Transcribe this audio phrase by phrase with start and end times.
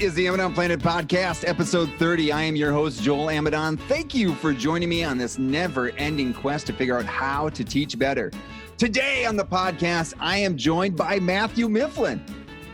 [0.00, 2.32] is the Amidon Planet Podcast, episode 30.
[2.32, 3.78] I am your host, Joel Amidon.
[3.80, 7.62] Thank you for joining me on this never ending quest to figure out how to
[7.62, 8.30] teach better.
[8.78, 12.24] Today on the podcast, I am joined by Matthew Mifflin.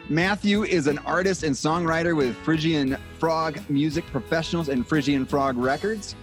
[0.08, 6.14] Matthew is an artist and songwriter with Phrygian Frog Music Professionals and Phrygian Frog Records.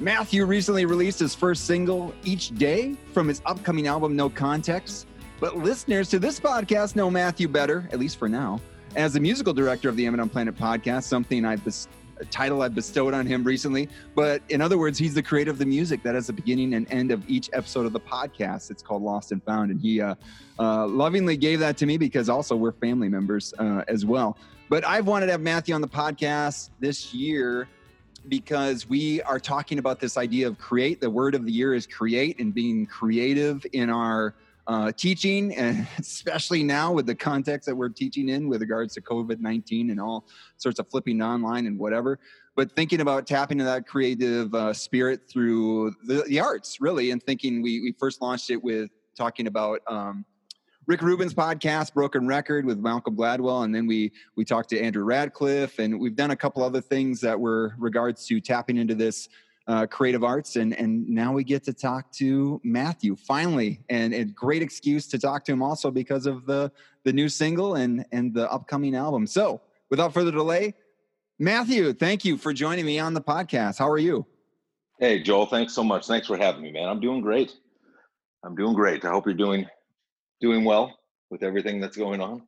[0.00, 5.06] Matthew recently released his first single, Each Day, from his upcoming album, No Context.
[5.38, 8.58] But listeners to this podcast know Matthew better, at least for now
[8.96, 11.86] as the musical director of the Amidon Planet podcast, something I've bes-
[12.30, 13.90] title I've bestowed on him recently.
[14.14, 16.90] But in other words, he's the creator of the music that has the beginning and
[16.90, 18.70] end of each episode of the podcast.
[18.70, 20.14] It's called Lost and Found, and he uh,
[20.58, 24.38] uh, lovingly gave that to me because also we're family members uh, as well.
[24.70, 27.68] But I've wanted to have Matthew on the podcast this year
[28.28, 31.02] because we are talking about this idea of create.
[31.02, 34.34] The word of the year is create and being creative in our
[34.66, 39.00] uh, teaching, and especially now with the context that we're teaching in with regards to
[39.00, 42.18] COVID 19 and all sorts of flipping online and whatever.
[42.54, 47.22] But thinking about tapping into that creative uh, spirit through the, the, arts, really, and
[47.22, 50.24] thinking we, we first launched it with talking about um,
[50.86, 55.04] Rick Rubin's podcast, Broken Record, with Malcolm Gladwell, and then we we talked to Andrew
[55.04, 59.28] Radcliffe, and we've done a couple other things that were regards to tapping into this
[59.68, 63.80] uh, creative arts and and now we get to talk to matthew finally.
[63.88, 66.70] And a great excuse to talk to him also because of the
[67.04, 69.26] the new single and and the upcoming album.
[69.26, 70.74] So without further delay
[71.38, 73.78] matthew thank you for joining me on the podcast.
[73.78, 74.24] How are you?
[75.00, 76.06] Hey joel thanks so much.
[76.06, 76.88] Thanks for having me man.
[76.88, 77.52] I'm doing great.
[78.44, 79.04] I'm doing great.
[79.04, 79.66] I hope you're doing
[80.40, 80.96] doing well
[81.30, 82.42] with everything that's going on.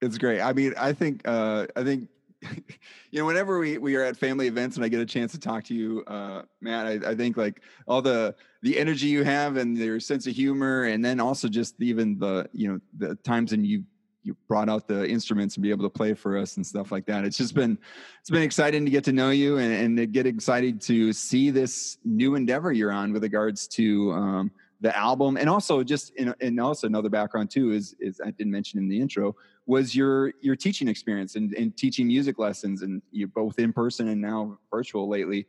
[0.00, 0.40] It's great.
[0.40, 2.08] I mean i think uh i think
[3.10, 5.40] you know, whenever we, we are at family events and I get a chance to
[5.40, 9.56] talk to you, uh, Matt, I, I think like all the the energy you have
[9.56, 13.52] and your sense of humor, and then also just even the you know the times
[13.52, 13.84] and you
[14.26, 17.06] you brought out the instruments and be able to play for us and stuff like
[17.06, 17.24] that.
[17.24, 17.78] It's just been
[18.20, 21.50] it's been exciting to get to know you and, and to get excited to see
[21.50, 24.50] this new endeavor you're on with regards to um,
[24.80, 28.52] the album and also just in, and also another background too is is I didn't
[28.52, 29.34] mention in the intro
[29.66, 34.08] was your your teaching experience and, and teaching music lessons and you both in person
[34.08, 35.46] and now virtual lately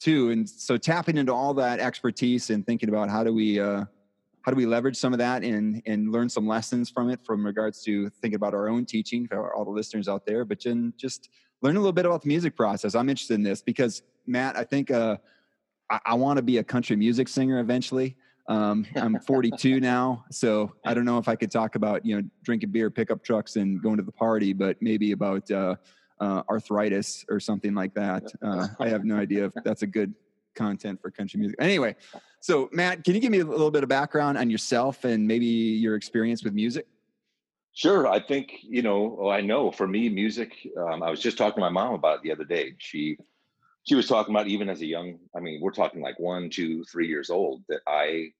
[0.00, 0.30] too.
[0.30, 3.84] And so tapping into all that expertise and thinking about how do we uh,
[4.42, 7.44] how do we leverage some of that and and learn some lessons from it from
[7.44, 10.92] regards to thinking about our own teaching for all the listeners out there but then
[10.96, 11.28] just
[11.62, 12.94] learn a little bit about the music process.
[12.94, 15.16] I'm interested in this because matt i think uh,
[15.90, 18.16] I, I want to be a country music singer eventually
[18.50, 22.28] um, I'm 42 now, so I don't know if I could talk about you know
[22.42, 25.76] drinking beer, pickup trucks, and going to the party, but maybe about uh,
[26.20, 28.24] uh, arthritis or something like that.
[28.42, 30.12] Uh, I have no idea if that's a good
[30.56, 31.56] content for country music.
[31.60, 31.94] Anyway,
[32.40, 35.46] so Matt, can you give me a little bit of background on yourself and maybe
[35.46, 36.86] your experience with music?
[37.72, 38.08] Sure.
[38.08, 39.16] I think you know.
[39.20, 39.70] Oh, I know.
[39.70, 40.56] For me, music.
[40.76, 42.74] Um, I was just talking to my mom about it the other day.
[42.78, 43.16] She
[43.84, 45.20] she was talking about even as a young.
[45.36, 47.62] I mean, we're talking like one, two, three years old.
[47.68, 48.32] That I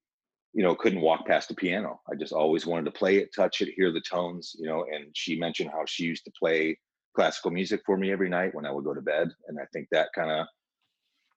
[0.52, 2.00] you know, couldn't walk past the piano.
[2.10, 4.84] I just always wanted to play it, touch it, hear the tones, you know.
[4.92, 6.78] And she mentioned how she used to play
[7.14, 9.30] classical music for me every night when I would go to bed.
[9.48, 10.46] And I think that kind of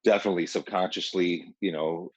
[0.04, 2.12] definitely subconsciously, you know,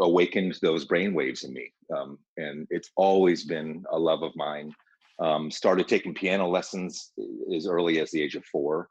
[0.00, 1.72] awakened those brain waves in me.
[1.96, 4.72] Um, and it's always been a love of mine.
[5.20, 7.12] Um, started taking piano lessons
[7.54, 8.88] as early as the age of four.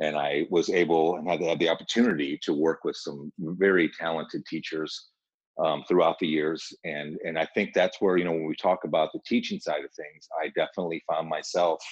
[0.00, 4.44] And I was able and had, had the opportunity to work with some very talented
[4.46, 5.08] teachers
[5.64, 6.72] um, throughout the years.
[6.84, 9.84] And, and I think that's where, you know, when we talk about the teaching side
[9.84, 11.82] of things, I definitely found myself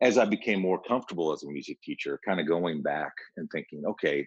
[0.00, 3.84] as I became more comfortable as a music teacher, kind of going back and thinking,
[3.86, 4.26] okay,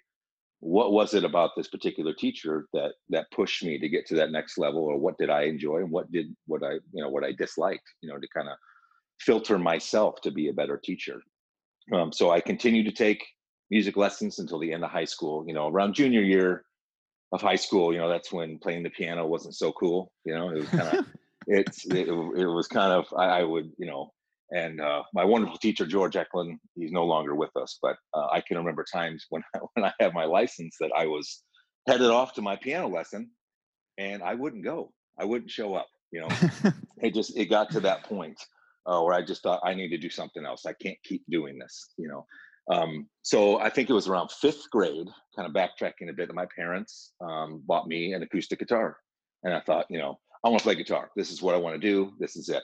[0.59, 4.31] what was it about this particular teacher that that pushed me to get to that
[4.31, 7.23] next level or what did i enjoy and what did what i you know what
[7.23, 8.55] i disliked you know to kind of
[9.19, 11.21] filter myself to be a better teacher
[11.93, 13.23] um, so i continued to take
[13.69, 16.65] music lessons until the end of high school you know around junior year
[17.31, 20.11] of high school, you know, that's when playing the piano wasn't so cool.
[20.25, 21.05] You know, it was kind of
[21.47, 24.11] it's it, it, was kind of I, I, would you know,
[24.51, 28.41] and uh, my wonderful teacher George Eklund, he's no longer with us, but uh, I
[28.41, 31.43] can remember times when I, when I had my license that I was
[31.87, 33.29] headed off to my piano lesson,
[33.97, 34.91] and I wouldn't go.
[35.19, 35.87] I wouldn't show up.
[36.11, 36.29] You know,
[37.01, 38.39] it just it got to that point
[38.85, 40.65] uh, where I just thought I need to do something else.
[40.65, 41.89] I can't keep doing this.
[41.97, 42.25] You know,
[42.71, 46.33] um, so I think it was around fifth grade, kind of backtracking a bit, that
[46.33, 48.97] my parents um, bought me an acoustic guitar.
[49.43, 51.11] And I thought, you know, I want to play guitar.
[51.15, 52.13] This is what I want to do.
[52.19, 52.63] This is it.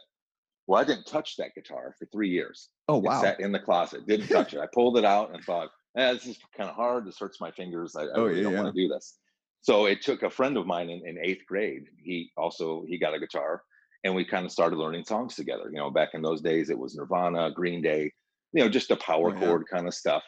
[0.67, 2.69] Well, I didn't touch that guitar for three years.
[2.87, 3.19] Oh, wow.
[3.19, 4.59] It sat in the closet, didn't touch it.
[4.59, 7.05] I pulled it out and thought, eh, this is kind of hard.
[7.05, 7.95] This hurts my fingers.
[7.95, 8.63] I, I oh, really yeah, don't yeah.
[8.63, 9.17] want to do this.
[9.61, 11.83] So it took a friend of mine in, in eighth grade.
[12.03, 13.61] He also, he got a guitar
[14.03, 15.69] and we kind of started learning songs together.
[15.71, 18.11] You know, back in those days, it was Nirvana, Green Day,
[18.53, 19.39] you know, just a power Oh, yeah.
[19.39, 20.23] chord kind of stuff.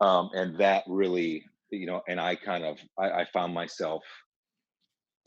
[0.00, 4.04] Um, and that really, you know, and I kind of I, I found myself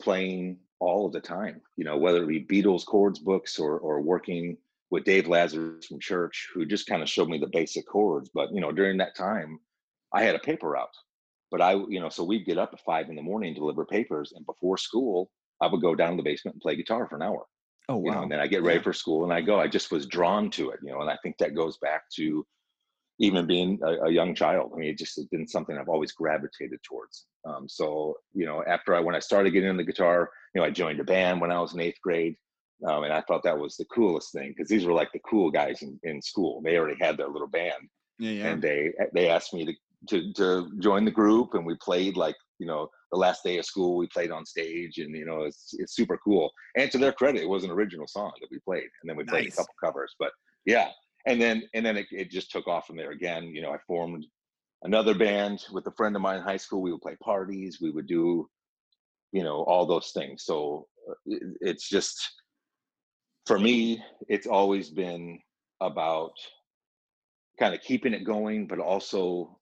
[0.00, 4.00] playing all of the time, you know, whether it be Beatles chords books or or
[4.00, 4.56] working
[4.90, 8.30] with Dave Lazarus from church, who just kind of showed me the basic chords.
[8.32, 9.60] But you know, during that time,
[10.14, 10.88] I had a paper route.
[11.50, 14.32] But I, you know, so we'd get up at five in the morning, deliver papers,
[14.34, 15.30] and before school,
[15.60, 17.46] I would go down to the basement and play guitar for an hour.
[17.90, 18.22] Oh You know, wow.
[18.22, 18.88] and then I get ready Yeah.
[18.88, 19.60] for school and I go.
[19.60, 22.46] I just was drawn to it, you know, and I think that goes back to
[23.18, 24.72] even being a, a young child.
[24.74, 27.26] I mean, it just has been something I've always gravitated towards.
[27.48, 30.66] Um, so, you know, after I when I started getting into the guitar, you know,
[30.66, 32.36] I joined a band when I was in eighth grade.
[32.88, 35.50] Um, and I thought that was the coolest thing because these were like the cool
[35.50, 36.62] guys in, in school.
[36.62, 37.82] They already had their little band
[38.18, 38.46] Yeah, yeah.
[38.48, 39.74] and they they asked me to,
[40.10, 43.64] to to join the group and we played like you know the last day of
[43.64, 46.52] school we played on stage and you know it's it's super cool.
[46.76, 49.24] And to their credit it was an original song that we played and then we
[49.24, 50.30] played a couple covers but
[50.66, 50.90] yeah.
[51.26, 53.44] And then and then it, it just took off from there again.
[53.54, 54.24] You know i formed
[54.82, 56.82] another band with a friend of mine in high school.
[56.82, 57.78] We would play parties.
[57.80, 58.48] We would do
[59.32, 60.44] you know all those things.
[60.44, 62.16] So uh, it, it's just
[63.46, 65.38] for me it's always been
[65.80, 66.32] about
[67.58, 69.58] kind of keeping it going but also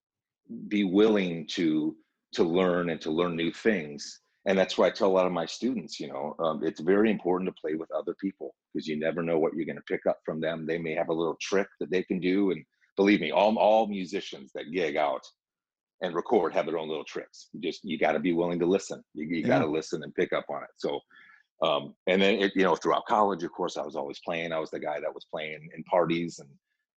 [0.68, 1.96] be willing to
[2.38, 4.20] to learn and to learn new things.
[4.46, 7.10] And that's why i tell a lot of my students you know um, it's very
[7.10, 10.06] important to play with other people because you never know what you're going to pick
[10.06, 10.64] up from them.
[10.64, 12.64] They may have a little trick that they can do and
[12.96, 15.24] believe me all, all musicians that gig out
[16.00, 17.48] and record have their own little tricks.
[17.52, 19.02] You just you got to be willing to listen.
[19.14, 20.70] You, you got to listen and pick up on it.
[20.76, 21.00] So
[21.60, 24.52] um, and then it, you know throughout college of course i was always playing.
[24.52, 26.48] I was the guy that was playing in parties and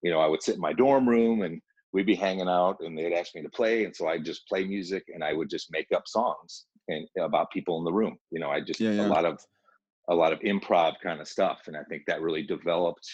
[0.01, 1.61] you know i would sit in my dorm room and
[1.93, 4.63] we'd be hanging out and they'd ask me to play and so i'd just play
[4.63, 8.39] music and i would just make up songs and about people in the room you
[8.39, 9.07] know i just Yeah, yeah.
[9.07, 9.39] a lot of
[10.09, 13.07] a lot of improv kind of stuff and i think that really developed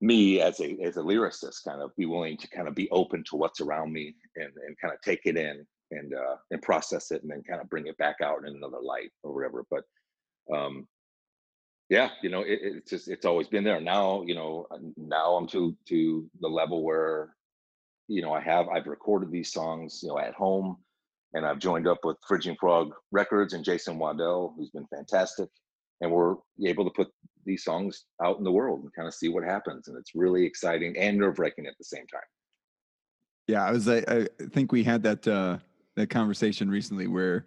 [0.00, 3.22] me as a as a lyricist kind of be willing to kind of be open
[3.24, 7.10] to what's around me and and kind of take it in and uh and process
[7.12, 9.84] it and then kind of bring it back out in another light or whatever but
[10.54, 10.86] um
[11.88, 15.34] yeah you know it, it's just it's always been there now you know uh, now
[15.34, 17.34] i'm to to the level where
[18.08, 20.76] you know i have i've recorded these songs you know at home
[21.34, 25.48] and i've joined up with Phrygian frog records and jason waddell who's been fantastic
[26.00, 27.08] and we're able to put
[27.44, 30.44] these songs out in the world and kind of see what happens and it's really
[30.44, 32.22] exciting and nerve-wracking at the same time
[33.46, 33.88] Yeah, I was.
[33.88, 35.58] I, I think we had that uh,
[35.96, 37.44] that conversation recently where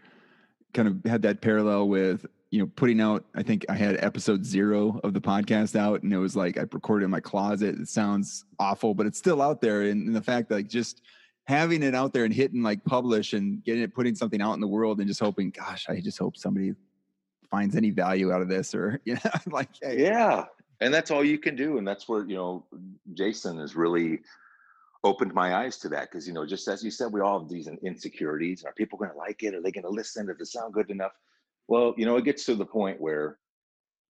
[0.74, 3.25] kind of had that parallel with you know putting out.
[3.36, 6.62] I think I had episode zero of the podcast out, and it was like I
[6.62, 7.80] recorded in my closet.
[7.80, 9.83] It sounds awful, but it's still out there.
[9.83, 11.01] And, and the fact that like just
[11.45, 14.62] having it out there and hitting like publish and getting it, putting something out in
[14.62, 16.74] the world, and just hoping, gosh, I just hope somebody
[17.51, 20.45] finds any value out of this, or you know, like, hey, yeah
[20.81, 22.65] and that's all you can do and that's where you know
[23.13, 24.19] jason has really
[25.03, 27.50] opened my eyes to that because you know just as you said we all have
[27.50, 30.45] these insecurities are people going to like it are they going to listen does it
[30.45, 31.13] sound good enough
[31.68, 33.38] well you know it gets to the point where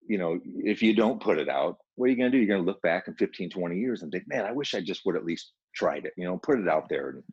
[0.08, 2.48] you know if you don't put it out what are you going to do you're
[2.54, 5.06] going to look back in 15 20 years and think man i wish i just
[5.06, 7.24] would at least tried it you know put it out there and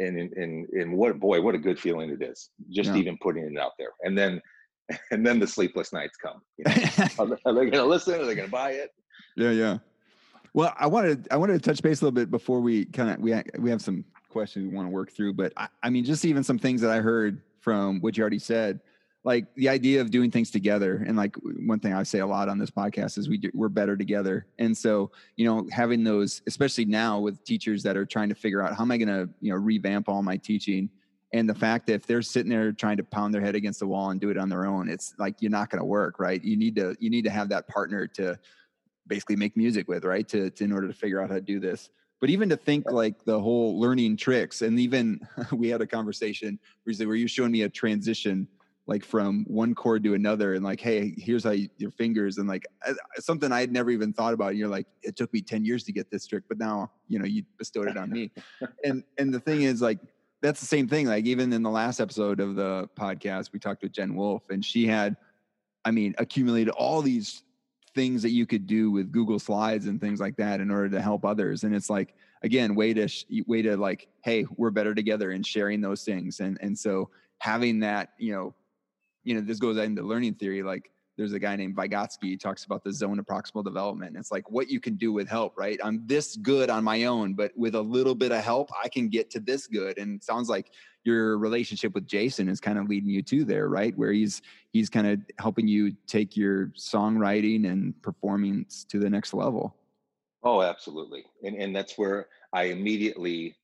[0.00, 2.96] and and, and, and what boy what a good feeling it is just Yeah.
[2.96, 4.40] even putting it out there and then
[5.10, 6.72] and then the sleepless nights come you know?
[7.18, 7.36] are they,
[7.70, 8.90] going to listen are they going to buy it
[9.36, 9.78] Yeah, yeah.
[10.54, 13.18] Well, I wanted I wanted to touch base a little bit before we kind of
[13.20, 16.24] we we have some questions we want to work through, but I, I mean, just
[16.24, 18.80] even some things that I heard from what you already said,
[19.24, 22.48] like the idea of doing things together, and like one thing I say a lot
[22.48, 26.42] on this podcast is we do, we're better together, and so you know having those,
[26.46, 29.32] especially now with teachers that are trying to figure out how am I going to
[29.40, 30.90] you know revamp all my teaching.
[31.34, 33.86] And the fact that if they're sitting there trying to pound their head against the
[33.86, 36.42] wall and do it on their own, it's like you're not going to work, right?
[36.42, 38.38] You need to you need to have that partner to
[39.06, 40.28] basically make music with, right?
[40.28, 41.90] To, to in order to figure out how to do this.
[42.20, 45.20] But even to think like the whole learning tricks, and even
[45.52, 48.46] we had a conversation recently where you showing me a transition
[48.86, 52.48] like from one chord to another, and like, hey, here's how you, your fingers, and
[52.48, 54.50] like I- something I had never even thought about.
[54.50, 57.18] And you're like, it took me ten years to get this trick, but now you
[57.18, 58.30] know you bestowed it on me.
[58.84, 59.98] and and the thing is, like,
[60.40, 61.06] that's the same thing.
[61.06, 64.64] Like even in the last episode of the podcast, we talked with Jen Wolf, and
[64.64, 65.16] she had,
[65.84, 67.44] I mean, accumulated all these
[67.94, 71.00] things that you could do with Google Slides and things like that in order to
[71.00, 71.64] help others.
[71.64, 75.42] And it's like again, way to sh- way to like, hey, we're better together in
[75.42, 76.40] sharing those things.
[76.40, 78.54] And and so having that, you know,
[79.24, 80.62] you know, this goes into learning theory.
[80.62, 84.16] Like there's a guy named Vygotsky he talks about the zone of proximal development.
[84.16, 85.78] It's like what you can do with help, right?
[85.84, 89.08] I'm this good on my own, but with a little bit of help, I can
[89.08, 89.98] get to this good.
[89.98, 90.72] And it sounds like
[91.04, 93.96] your relationship with Jason is kind of leading you to there, right?
[93.96, 99.34] Where he's he's kind of helping you take your songwriting and performance to the next
[99.34, 99.76] level.
[100.42, 101.24] Oh, absolutely.
[101.42, 103.56] And and that's where I immediately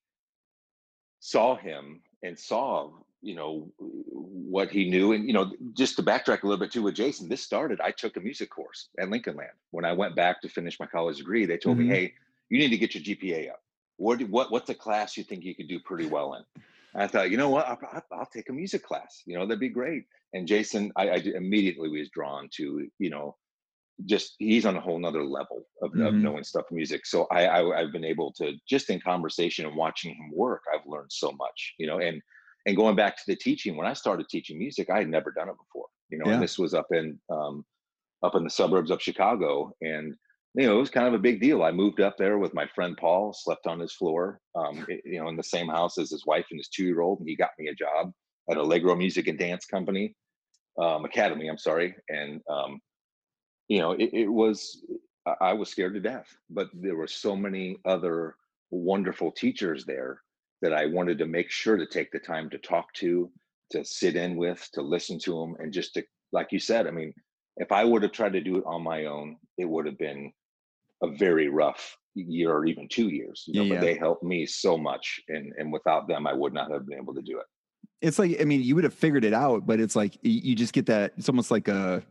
[1.20, 5.12] saw him and saw, you know, what he knew.
[5.12, 7.90] And, you know, just to backtrack a little bit too with Jason, this started, I
[7.90, 9.50] took a music course at Lincoln Land.
[9.70, 11.88] When I went back to finish my college degree, they told mm-hmm.
[11.88, 12.14] me, hey,
[12.48, 13.60] you need to get your GPA up.
[13.96, 16.62] What, what, what's a class you think you could do pretty well in?
[16.94, 19.22] And I thought, you know what, I'll, I'll, take a music class.
[19.26, 20.04] You know, that'd be great.
[20.32, 23.36] And Jason, I, I immediately was drawn to, you know,
[24.06, 26.02] just he's on a whole nother level of, mm-hmm.
[26.02, 27.04] of knowing stuff music.
[27.04, 30.86] So I, I I've been able to just in conversation and watching him work, I've
[30.86, 32.22] learned so much, you know, and
[32.68, 35.48] and going back to the teaching, when I started teaching music, I had never done
[35.48, 36.34] it before, you know, yeah.
[36.34, 37.64] and this was up in um,
[38.22, 40.14] up in the suburbs of Chicago, and
[40.54, 41.62] you know, it was kind of a big deal.
[41.62, 45.28] I moved up there with my friend Paul, slept on his floor, um, you know,
[45.28, 47.50] in the same house as his wife and his two year old, and he got
[47.58, 48.12] me a job
[48.50, 50.14] at Allegro Music and Dance Company,
[50.78, 51.48] um, Academy.
[51.48, 52.80] I'm sorry, and um,
[53.68, 54.84] you know, it, it was
[55.40, 58.36] I was scared to death, but there were so many other
[58.70, 60.20] wonderful teachers there
[60.62, 63.30] that I wanted to make sure to take the time to talk to,
[63.70, 66.90] to sit in with, to listen to them, and just to, like you said, I
[66.90, 67.12] mean,
[67.56, 70.32] if I would have tried to do it on my own, it would have been
[71.02, 73.44] a very rough year or even two years.
[73.46, 73.74] You know, yeah.
[73.74, 76.98] but they helped me so much, and and without them, I would not have been
[76.98, 77.46] able to do it
[78.00, 80.72] it's like I mean, you would have figured it out, but it's like you just
[80.72, 81.12] get that.
[81.16, 82.02] It's almost like a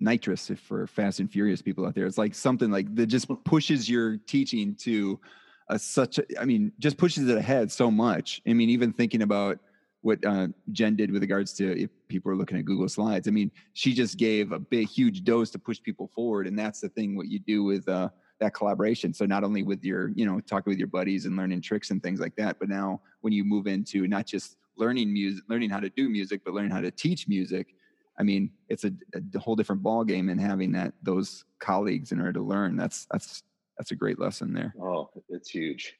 [0.00, 2.06] nitrous for Fast and Furious people out there.
[2.06, 5.20] It's like something like that just pushes your teaching to
[5.68, 6.18] a, such.
[6.18, 8.42] A, I mean, just pushes it ahead so much.
[8.46, 9.58] I mean, even thinking about
[10.02, 13.26] what uh, Jen did with regards to if people are looking at Google Slides.
[13.26, 16.80] I mean, she just gave a big, huge dose to push people forward, and that's
[16.80, 17.16] the thing.
[17.16, 19.14] What you do with uh, that collaboration.
[19.14, 22.02] So not only with your, you know, talking with your buddies and learning tricks and
[22.02, 25.80] things like that, but now when you move into not just learning music, learning how
[25.80, 27.74] to do music, but learning how to teach music.
[28.18, 28.92] I mean, it's a,
[29.34, 33.06] a whole different ball game, and having that those colleagues in order to learn that's
[33.10, 33.42] that's
[33.78, 34.74] that's a great lesson there.
[34.80, 35.94] Oh, it's huge.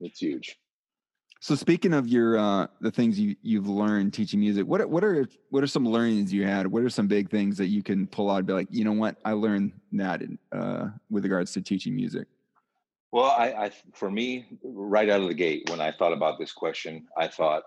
[0.00, 0.56] It's huge.
[1.40, 5.28] So speaking of your uh, the things you you've learned teaching music, what what are
[5.50, 6.66] what are some learnings you had?
[6.66, 8.38] What are some big things that you can pull out?
[8.38, 11.94] And be like, you know what, I learned that in, uh, with regards to teaching
[11.94, 12.26] music.
[13.12, 16.52] Well, I, I for me, right out of the gate, when I thought about this
[16.52, 17.62] question, I thought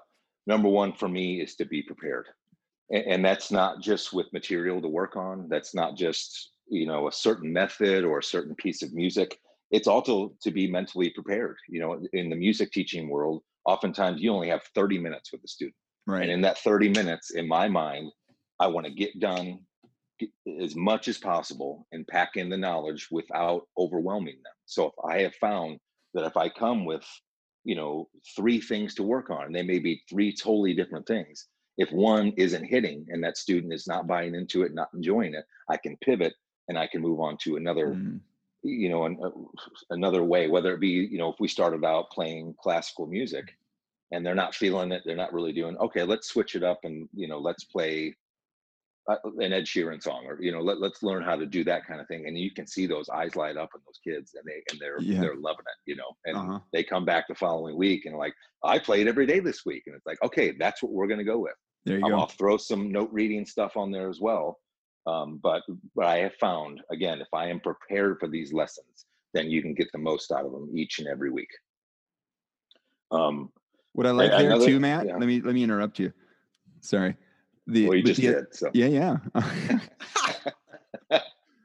[0.47, 2.27] number one for me is to be prepared
[2.91, 7.07] and, and that's not just with material to work on that's not just you know
[7.07, 9.37] a certain method or a certain piece of music
[9.71, 14.31] it's also to be mentally prepared you know in the music teaching world oftentimes you
[14.31, 15.75] only have 30 minutes with the student.
[16.07, 16.23] Right.
[16.23, 18.11] and in that 30 minutes in my mind
[18.59, 19.59] i want to get done
[20.59, 24.53] as much as possible and pack in the knowledge without overwhelming them.
[24.65, 25.79] So if i have found
[26.13, 27.05] that if i come with
[27.63, 31.47] you know three things to work on they may be three totally different things
[31.77, 35.45] if one isn't hitting and that student is not buying into it not enjoying it
[35.69, 36.33] i can pivot
[36.67, 38.19] and i can move on to another mm.
[38.63, 39.29] you know an, uh,
[39.89, 43.55] another way whether it be you know if we started out playing classical music
[44.11, 47.07] and they're not feeling it they're not really doing okay let's switch it up and
[47.13, 48.15] you know let's play
[49.09, 51.87] uh, an Ed Sheeran song, or you know, let, let's learn how to do that
[51.87, 52.27] kind of thing.
[52.27, 55.01] And you can see those eyes light up in those kids, and they and they're
[55.01, 55.19] yeah.
[55.19, 56.15] they're loving it, you know.
[56.25, 56.59] And uh-huh.
[56.71, 59.95] they come back the following week and like, I played every day this week, and
[59.95, 61.55] it's like, okay, that's what we're going to go with.
[61.85, 62.19] There you um, go.
[62.19, 64.59] I'll throw some note reading stuff on there as well.
[65.07, 65.63] Um, but
[65.95, 69.73] but I have found again, if I am prepared for these lessons, then you can
[69.73, 71.49] get the most out of them each and every week.
[73.11, 73.51] Um,
[73.93, 75.07] what I like there another, too, Matt.
[75.07, 75.17] Yeah.
[75.17, 76.13] Let me let me interrupt you.
[76.81, 77.15] Sorry
[77.67, 78.55] the well, you just the, did.
[78.55, 78.69] So.
[78.73, 79.17] Yeah, yeah.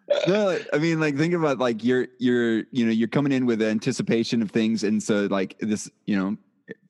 [0.29, 3.63] no, I mean, like, think about like you're you're you know you're coming in with
[3.63, 6.37] anticipation of things, and so like this, you know,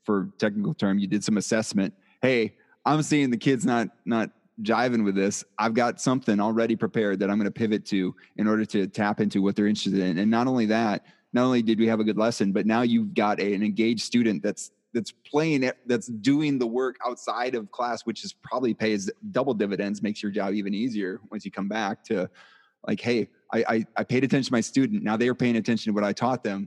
[0.05, 1.95] for technical term, you did some assessment.
[2.23, 4.31] Hey, I'm seeing the kids not not
[4.63, 5.45] jiving with this.
[5.59, 9.21] I've got something already prepared that I'm going to pivot to in order to tap
[9.21, 10.19] into what they're interested in.
[10.19, 13.15] And not only that, not only did we have a good lesson, but now you've
[13.15, 17.71] got a, an engaged student that's that's playing it that's doing the work outside of
[17.71, 21.69] class which is probably pays double dividends makes your job even easier once you come
[21.69, 22.29] back to
[22.87, 25.93] like hey I, I i, paid attention to my student now they are paying attention
[25.93, 26.67] to what i taught them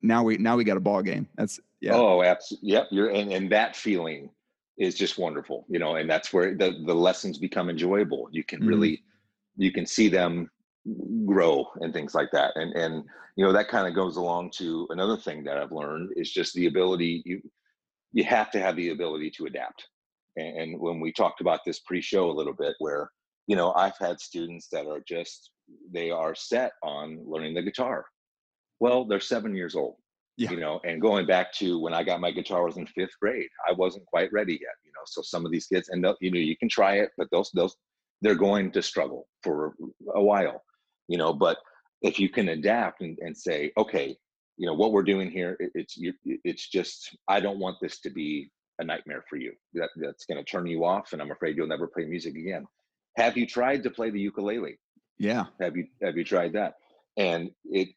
[0.00, 3.30] now we now we got a ball game that's yeah oh absolutely yep you're and,
[3.30, 4.30] and that feeling
[4.78, 8.60] is just wonderful you know and that's where the the lessons become enjoyable you can
[8.60, 8.68] mm-hmm.
[8.68, 9.02] really
[9.56, 10.50] you can see them
[11.24, 13.04] grow and things like that and and
[13.36, 16.54] you know that kind of goes along to another thing that i've learned is just
[16.54, 17.40] the ability you
[18.16, 19.88] you have to have the ability to adapt.
[20.36, 23.10] And when we talked about this pre-show a little bit, where
[23.46, 25.50] you know I've had students that are just
[25.92, 28.06] they are set on learning the guitar.
[28.80, 29.96] Well, they're seven years old.
[30.36, 30.50] Yeah.
[30.50, 33.48] You know, and going back to when I got my guitar was in fifth grade,
[33.66, 34.74] I wasn't quite ready yet.
[34.84, 37.28] You know, so some of these kids, and you know, you can try it, but
[37.32, 37.74] those those
[38.20, 39.74] they're going to struggle for
[40.14, 40.62] a while.
[41.08, 41.58] You know, but
[42.02, 44.16] if you can adapt and, and say, okay,
[44.58, 48.00] you know what we're doing here, it, it's you, it's just I don't want this
[48.00, 49.52] to be a nightmare for you.
[49.72, 52.66] That that's going to turn you off, and I'm afraid you'll never play music again.
[53.16, 54.78] Have you tried to play the ukulele?
[55.18, 55.44] Yeah.
[55.60, 56.74] Have you have you tried that?
[57.16, 57.88] And it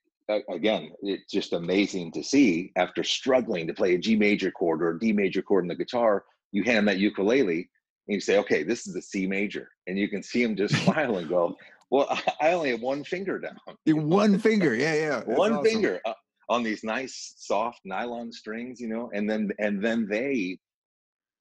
[0.50, 4.92] again, it's just amazing to see after struggling to play a G major chord or
[4.92, 7.70] a D major chord in the guitar, you hand that ukulele
[8.08, 9.70] and you say, okay, this is the C major.
[9.88, 11.56] And you can see him just smile and go,
[11.92, 12.08] well,
[12.42, 13.58] I only have one finger down.
[13.86, 14.76] One finger.
[14.76, 14.94] Yeah.
[14.94, 15.24] Yeah.
[15.26, 15.66] That's one awesome.
[15.66, 16.14] finger uh,
[16.48, 20.60] on these nice, soft nylon strings, you know, and then, and then they,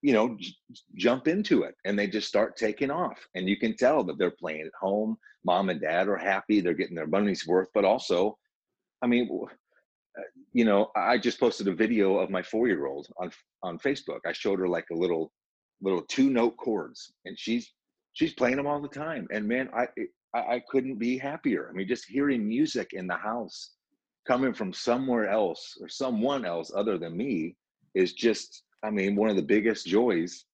[0.01, 0.55] you know, j-
[0.95, 3.19] jump into it and they just start taking off.
[3.35, 5.19] And you can tell that they're playing at home.
[5.45, 6.61] Mom and dad are happy.
[6.61, 8.39] They're getting their money's worth, but also
[9.03, 13.31] I mean, uh, you know, I just posted a video of my four-year-old on
[13.63, 14.21] on Facebook.
[14.27, 15.33] I showed her like a little
[15.81, 17.73] little two-note chords, and she's
[18.15, 19.29] she's playing them all the time.
[19.33, 19.87] And man, I
[20.35, 21.69] I, I couldn't be happier.
[21.71, 23.73] I mean, just hearing music in the house
[24.27, 27.57] coming from somewhere else or someone else other than me
[27.95, 30.45] is just, I mean, one of the biggest joys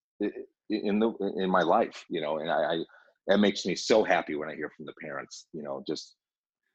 [0.69, 2.05] in the in my life.
[2.09, 2.83] You know, and I, I
[3.27, 5.47] that makes me so happy when I hear from the parents.
[5.51, 6.15] You know, just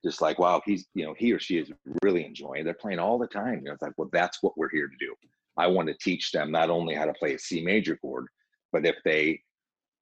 [0.05, 1.71] just like wow he's you know he or she is
[2.03, 4.71] really enjoying they're playing all the time you know it's like well that's what we're
[4.71, 5.15] here to do.
[5.57, 8.27] I want to teach them not only how to play a c major chord
[8.73, 9.41] but if they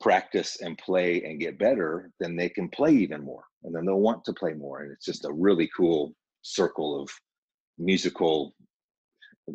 [0.01, 4.01] practice and play and get better then they can play even more and then they'll
[4.01, 7.11] want to play more and it's just a really cool circle of
[7.79, 8.55] musical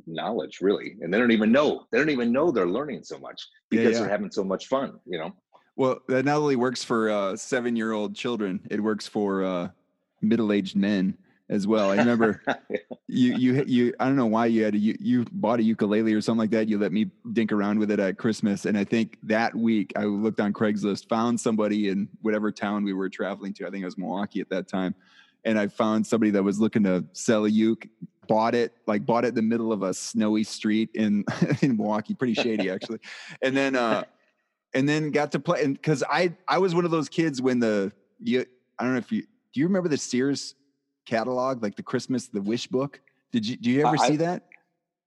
[0.07, 3.41] knowledge really and they don't even know they don't even know they're learning so much
[3.69, 3.99] because yeah, yeah.
[3.99, 5.31] they're having so much fun you know?
[5.75, 9.69] Well that not only works for uh, seven year old children it works for uh,
[10.23, 11.17] middle-aged men
[11.49, 11.91] as well.
[11.91, 12.41] I remember
[13.07, 16.13] you you you I don't know why you had a, you you bought a ukulele
[16.13, 16.67] or something like that.
[16.67, 20.05] You let me dink around with it at Christmas, and I think that week I
[20.05, 23.67] looked on Craigslist, found somebody in whatever town we were traveling to.
[23.67, 24.95] I think it was Milwaukee at that time,
[25.43, 27.87] and I found somebody that was looking to sell a uke.
[28.27, 31.25] Bought it like bought it in the middle of a snowy street in
[31.61, 32.99] in Milwaukee, pretty shady actually,
[33.41, 34.05] and then uh
[34.73, 37.59] and then got to play and because I I was one of those kids when
[37.59, 38.45] the you
[38.79, 40.55] I don't know if you do you remember the Sears
[41.05, 42.99] catalog, like the Christmas, the wish book?
[43.31, 44.43] Did you do you ever I, see that?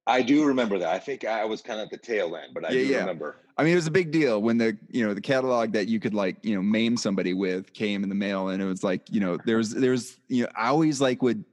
[0.07, 0.89] I do remember that.
[0.89, 2.99] I think I was kind of at the tail end, but I yeah, do yeah.
[2.99, 3.37] remember.
[3.59, 5.99] I mean, it was a big deal when the you know the catalog that you
[5.99, 9.03] could like you know maim somebody with came in the mail, and it was like
[9.11, 11.45] you know there's there's you know I always like would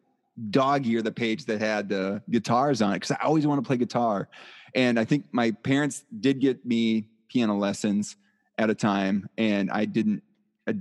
[0.49, 3.67] dog ear the page that had the guitars on it because I always want to
[3.67, 4.29] play guitar,
[4.75, 8.17] and I think my parents did get me piano lessons
[8.57, 10.21] at a time, and I didn't.
[10.67, 10.75] I,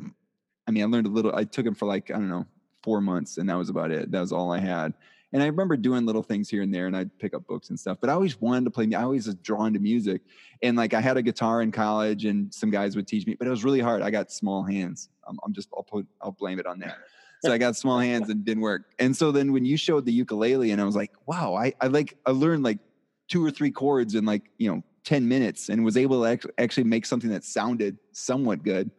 [0.66, 1.34] I mean, I learned a little.
[1.34, 2.46] I took them for like I don't know
[2.82, 4.10] four months, and that was about it.
[4.10, 4.94] That was all I had.
[5.34, 7.80] And I remember doing little things here and there, and I'd pick up books and
[7.80, 7.98] stuff.
[8.00, 8.88] But I always wanted to play.
[8.94, 10.22] I always was drawn to music,
[10.62, 13.46] and like I had a guitar in college, and some guys would teach me, but
[13.46, 14.02] it was really hard.
[14.02, 15.08] I got small hands.
[15.26, 16.98] I'm, I'm just I'll put I'll blame it on that.
[17.44, 18.92] So I got small hands and didn't work.
[19.00, 21.86] And so then when you showed the ukulele, and I was like, wow, I I
[21.86, 22.78] like I learned like
[23.28, 26.84] two or three chords in like you know 10 minutes and was able to actually
[26.84, 28.90] make something that sounded somewhat good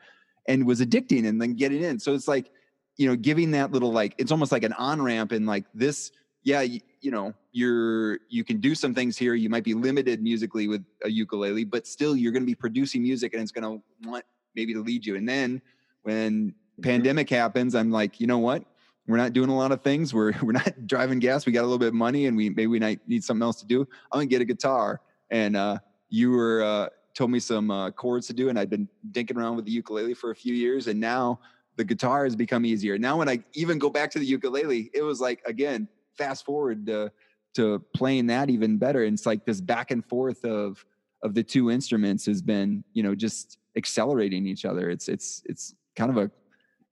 [0.48, 2.00] and was addicting and then getting in.
[2.00, 2.52] So it's like,
[2.98, 6.12] you know, giving that little like it's almost like an on ramp and like this.
[6.44, 9.34] Yeah, you, you know, you're you can do some things here.
[9.34, 13.02] You might be limited musically with a ukulele, but still you're going to be producing
[13.02, 14.26] music and it's going to want
[14.56, 15.16] maybe to lead you.
[15.16, 15.62] And then
[16.04, 16.82] when mm-hmm.
[16.82, 18.66] pandemic happens, I'm like, you know what?
[19.08, 20.14] We're not doing a lot of things.
[20.14, 21.46] We're we're not driving gas.
[21.46, 23.60] We got a little bit of money, and we maybe we might need something else
[23.62, 23.82] to do.
[24.12, 25.02] I'm gonna get a guitar.
[25.30, 25.80] And uh,
[26.10, 29.56] you were uh, told me some uh, chords to do, and I'd been dinking around
[29.56, 31.40] with the ukulele for a few years, and now
[31.76, 32.98] the guitar has become easier.
[32.98, 36.86] Now, when I even go back to the ukulele, it was like again, fast forward
[36.88, 37.12] to,
[37.56, 39.04] to playing that even better.
[39.04, 40.84] And it's like this back and forth of
[41.24, 44.90] of the two instruments has been, you know, just accelerating each other.
[44.90, 46.32] It's it's it's kind of a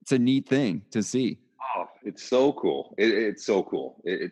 [0.02, 1.38] it's a neat thing to see.
[1.76, 2.96] Oh, it's so cool.
[2.98, 4.02] It, it's so cool.
[4.04, 4.32] It, it,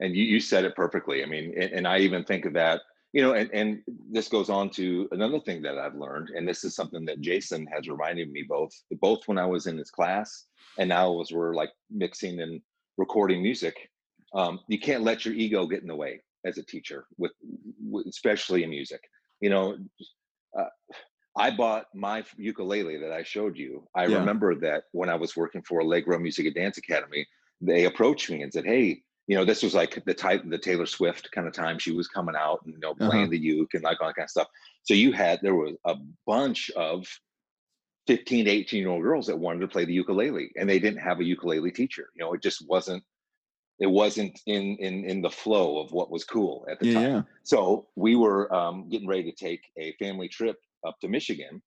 [0.00, 1.22] and you, you said it perfectly.
[1.22, 2.80] I mean, and, and I even think of that
[3.12, 6.64] you know and, and this goes on to another thing that i've learned and this
[6.64, 10.46] is something that jason has reminded me both both when i was in his class
[10.78, 12.60] and now as we're like mixing and
[12.96, 13.88] recording music
[14.34, 17.32] um, you can't let your ego get in the way as a teacher with,
[17.82, 19.00] with especially in music
[19.40, 19.76] you know
[20.58, 20.64] uh,
[21.36, 24.18] i bought my ukulele that i showed you i yeah.
[24.18, 27.26] remember that when i was working for allegro music and dance academy
[27.60, 30.86] they approached me and said hey you know, this was like the type the Taylor
[30.86, 33.30] Swift kind of time she was coming out and you know playing uh-huh.
[33.30, 34.48] the uke and like all that kind of stuff.
[34.82, 37.06] So you had there was a bunch of
[38.08, 41.00] 15 to 18 year old girls that wanted to play the ukulele and they didn't
[41.00, 42.08] have a ukulele teacher.
[42.14, 43.04] You know, it just wasn't
[43.78, 47.12] it wasn't in in in the flow of what was cool at the yeah, time.
[47.12, 47.22] Yeah.
[47.42, 50.56] So we were um, getting ready to take a family trip
[50.86, 51.62] up to Michigan,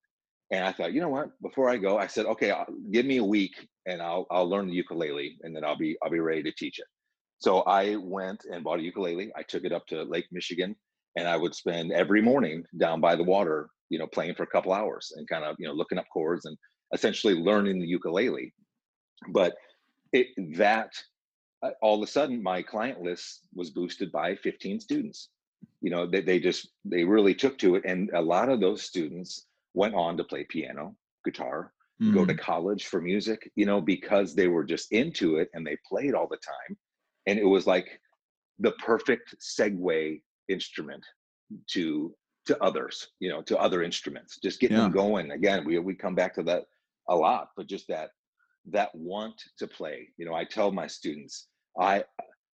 [0.50, 1.30] And I thought, you know what?
[1.40, 3.54] Before I go, I said, okay, I'll, give me a week
[3.86, 6.78] and I'll I'll learn the ukulele and then I'll be I'll be ready to teach
[6.78, 6.86] it.
[7.38, 9.32] So I went and bought a ukulele.
[9.36, 10.74] I took it up to Lake Michigan
[11.16, 14.48] and I would spend every morning down by the water, you know, playing for a
[14.48, 16.56] couple hours and kind of, you know, looking up chords and
[16.92, 18.52] essentially learning the ukulele.
[19.28, 19.54] But
[20.12, 20.92] it that
[21.62, 25.30] uh, all of a sudden my client list was boosted by 15 students.
[25.80, 27.84] You know, they, they just they really took to it.
[27.84, 30.94] And a lot of those students went on to play piano,
[31.24, 32.12] guitar, mm.
[32.14, 32.38] go to mm.
[32.38, 36.28] college for music, you know, because they were just into it and they played all
[36.28, 36.76] the time.
[37.26, 38.00] And it was like
[38.58, 41.04] the perfect segue instrument
[41.68, 42.14] to
[42.46, 44.38] to others, you know, to other instruments.
[44.40, 44.84] Just getting yeah.
[44.84, 45.32] them going.
[45.32, 46.64] Again, we we come back to that
[47.08, 48.10] a lot, but just that
[48.72, 50.08] that want to play.
[50.16, 52.04] You know, I tell my students, I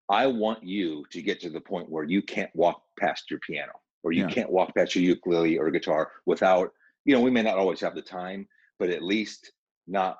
[0.09, 3.72] I want you to get to the point where you can't walk past your piano
[4.02, 4.30] or you yeah.
[4.30, 6.72] can't walk past your ukulele or guitar without,
[7.04, 9.52] you know, we may not always have the time, but at least
[9.87, 10.16] not,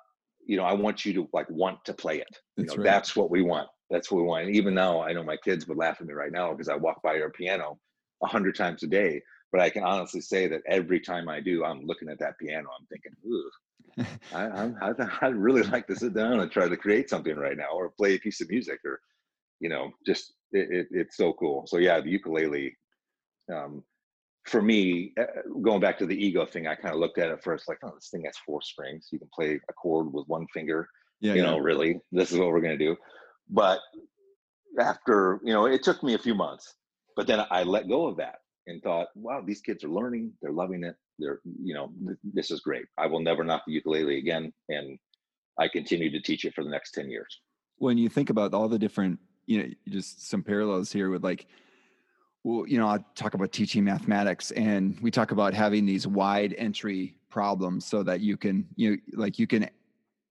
[0.46, 2.38] you know, I want you to like want to play it.
[2.56, 2.90] You that's know, right.
[2.90, 3.68] that's what we want.
[3.90, 4.46] That's what we want.
[4.46, 6.76] And even now, I know my kids would laugh at me right now because I
[6.76, 7.79] walk by your piano
[8.22, 9.22] a hundred times a day.
[9.53, 12.68] But I can honestly say that every time I do, I'm looking at that piano.
[12.79, 13.50] I'm thinking, ooh,
[14.33, 17.72] I, I, I'd really like to sit down and try to create something right now,
[17.74, 19.00] or play a piece of music, or
[19.59, 21.64] you know, just it, it, it's so cool.
[21.66, 22.76] So yeah, the ukulele.
[23.53, 23.83] Um,
[24.46, 25.24] for me, uh,
[25.61, 27.92] going back to the ego thing, I kind of looked at it first like, oh,
[27.94, 29.09] this thing has four strings.
[29.12, 30.88] You can play a chord with one finger.
[31.20, 31.50] Yeah, you yeah.
[31.50, 32.96] know, really, this is what we're gonna do.
[33.50, 33.80] But
[34.78, 36.74] after, you know, it took me a few months,
[37.16, 38.36] but then I let go of that
[38.66, 42.50] and thought, wow, these kids are learning, they're loving it, they're, you know, th- this
[42.50, 42.84] is great.
[42.96, 44.98] I will never knock the ukulele again, and
[45.58, 47.40] I continue to teach it for the next ten years.
[47.78, 51.46] When you think about all the different, you know, just some parallels here with like,
[52.44, 56.54] well, you know, I talk about teaching mathematics, and we talk about having these wide
[56.56, 59.68] entry problems so that you can, you know, like you can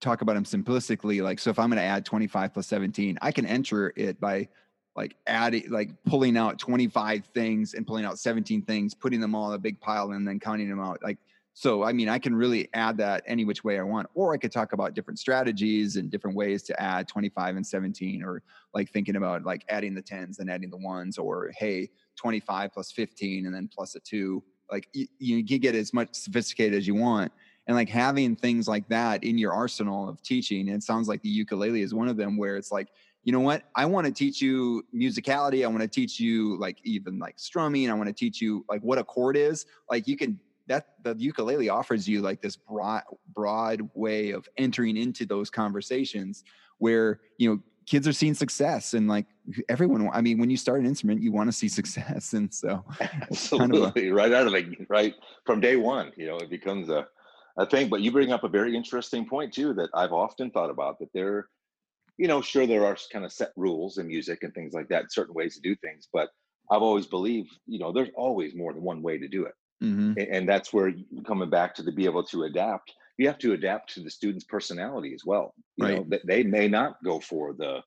[0.00, 1.22] talk about them simplistically.
[1.22, 4.48] Like, so if I'm going to add 25 plus 17, I can enter it by
[4.96, 9.48] like adding like pulling out 25 things and pulling out 17 things putting them all
[9.50, 11.18] in a big pile and then counting them out like
[11.54, 14.36] so i mean i can really add that any which way i want or i
[14.36, 18.42] could talk about different strategies and different ways to add 25 and 17 or
[18.74, 22.90] like thinking about like adding the tens and adding the ones or hey 25 plus
[22.92, 26.86] 15 and then plus a two like you, you can get as much sophisticated as
[26.86, 27.32] you want
[27.70, 31.28] and like having things like that in your arsenal of teaching it sounds like the
[31.28, 32.88] ukulele is one of them where it's like
[33.22, 33.64] you know what?
[33.74, 35.64] I want to teach you musicality.
[35.64, 37.90] I want to teach you like even like strumming.
[37.90, 39.66] I want to teach you like what a chord is.
[39.90, 43.02] Like you can that the ukulele offers you like this broad
[43.34, 46.44] broad way of entering into those conversations
[46.78, 49.26] where you know kids are seeing success and like
[49.68, 52.34] everyone i mean when you start an instrument you want to see success.
[52.34, 56.26] And so absolutely kind of a, right out of the right from day one you
[56.26, 57.08] know it becomes a,
[57.58, 60.70] a thing but you bring up a very interesting point too that i've often thought
[60.70, 61.48] about that there
[62.20, 65.10] you know, sure there are kind of set rules in music and things like that,
[65.10, 66.28] certain ways to do things, but
[66.70, 69.54] I've always believed, you know, there's always more than one way to do it.
[69.82, 70.12] Mm-hmm.
[70.30, 70.92] And that's where
[71.26, 74.44] coming back to the be able to adapt, you have to adapt to the student's
[74.44, 75.54] personality as well.
[75.78, 75.96] You right.
[75.96, 77.80] know, that they may not go for the,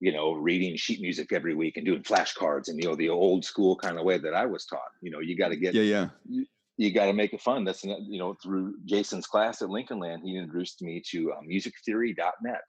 [0.00, 3.44] you know, reading sheet music every week and doing flashcards and you know the old
[3.44, 4.80] school kind of way that I was taught.
[5.02, 6.44] You know, you got to get yeah, yeah.
[6.76, 7.64] You, got to make it fun.
[7.64, 12.64] That's you know through Jason's class at Lincoln Land, he introduced me to um, musictheory.net,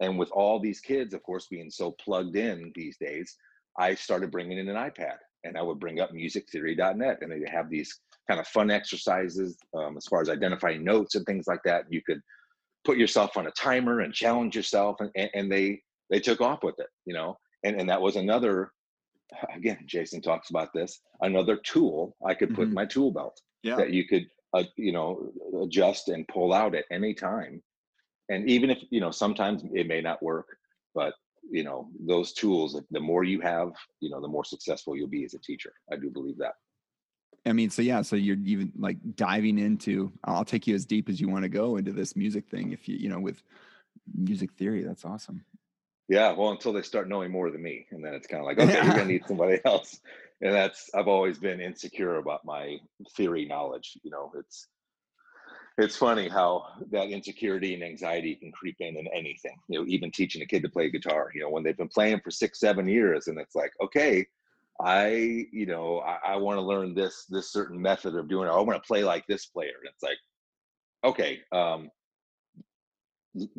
[0.00, 3.36] and with all these kids, of course, being so plugged in these days,
[3.78, 7.68] I started bringing in an iPad and I would bring up musictheory.net and they have
[7.70, 11.84] these kind of fun exercises um, as far as identifying notes and things like that.
[11.90, 12.20] You could
[12.84, 15.80] put yourself on a timer and challenge yourself and, and, and they,
[16.10, 18.72] they took off with it, you know, and, and that was another,
[19.56, 22.70] again, Jason talks about this, another tool I could put mm-hmm.
[22.70, 23.76] in my tool belt yeah.
[23.76, 25.30] that you could, uh, you know,
[25.62, 27.62] adjust and pull out at any time.
[28.28, 30.46] And even if you know sometimes it may not work
[30.94, 31.14] but
[31.50, 35.24] you know those tools the more you have you know the more successful you'll be
[35.24, 35.72] as a teacher.
[35.92, 36.54] I do believe that.
[37.44, 41.10] I mean so yeah so you're even like diving into i'll take you as deep
[41.10, 43.42] as you want to go into this music thing if you you know with
[44.16, 44.82] music theory.
[44.82, 45.44] That's awesome
[46.08, 48.58] yeah well until they start knowing more than me and then it's kind of like
[48.58, 50.00] okay you're gonna need somebody else.
[50.40, 52.76] And that's i've always been insecure about my
[53.16, 54.32] theory knowledge you know?
[54.38, 54.68] It's
[55.76, 60.10] it's funny how that insecurity and anxiety can creep in in anything you know even
[60.10, 62.86] teaching a kid to play guitar you know when they've been playing for six seven
[62.86, 64.26] years and it's like okay
[64.80, 68.52] i you know i, I want to learn this this certain method of doing it.
[68.52, 69.74] I want to play like this player.
[69.80, 70.18] And it's like
[71.04, 71.90] okay um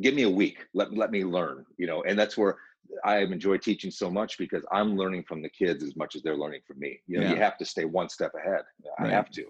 [0.01, 2.57] give me a week let, let me learn you know and that's where
[3.03, 6.37] i enjoy teaching so much because i'm learning from the kids as much as they're
[6.37, 7.33] learning from me you know yeah.
[7.33, 8.61] you have to stay one step ahead
[8.99, 9.45] i have to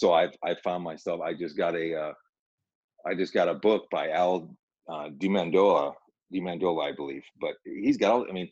[0.00, 1.20] so I've I found myself.
[1.20, 2.12] I just got a uh,
[3.06, 4.48] I just got a book by Al
[4.88, 5.92] uh, DiMandola,
[6.34, 7.22] DiMandola, I believe.
[7.38, 8.26] But he's got all.
[8.28, 8.50] I mean,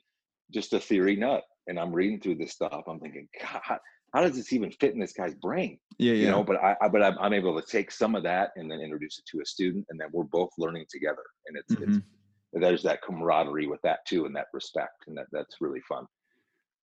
[0.53, 1.43] just a theory nut.
[1.67, 2.83] And I'm reading through this stuff.
[2.87, 3.79] I'm thinking, God,
[4.13, 5.79] how does this even fit in this guy's brain?
[5.99, 6.27] Yeah, yeah.
[6.27, 8.71] You know, but I, I but I'm, I'm, able to take some of that and
[8.71, 11.23] then introduce it to a student, and then we're both learning together.
[11.47, 11.97] And it's mm-hmm.
[11.97, 12.07] it's
[12.53, 16.07] there's that camaraderie with that too, and that respect, and that that's really fun.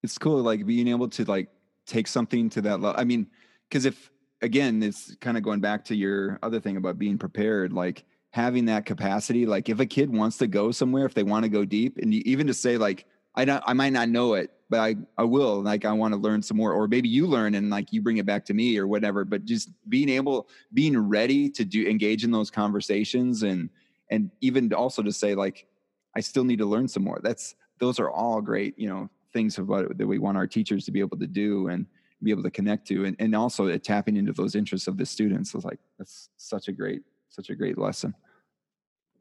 [0.04, 1.50] It's cool, like being able to like
[1.88, 3.00] take something to that level.
[3.00, 3.28] I mean,
[3.70, 4.12] because if
[4.42, 8.66] again, it's kind of going back to your other thing about being prepared, like having
[8.66, 9.46] that capacity.
[9.46, 12.14] Like if a kid wants to go somewhere, if they want to go deep, and
[12.14, 15.24] you, even to say like, I don't, I might not know it, but I, I
[15.24, 15.62] will.
[15.62, 18.18] Like I want to learn some more, or maybe you learn and like you bring
[18.18, 19.26] it back to me or whatever.
[19.26, 23.70] But just being able, being ready to do engage in those conversations and
[24.10, 25.68] and even also to say like,
[26.16, 27.20] I still need to learn some more.
[27.22, 30.92] That's those are all great, you know, things about that we want our teachers to
[30.92, 31.86] be able to do and
[32.24, 35.54] be able to connect to and, and also tapping into those interests of the students
[35.54, 38.16] is like that's such a great such a great lesson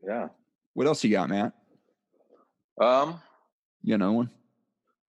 [0.07, 0.29] yeah
[0.75, 1.53] what else you got matt
[2.81, 3.21] um
[3.83, 4.31] you know one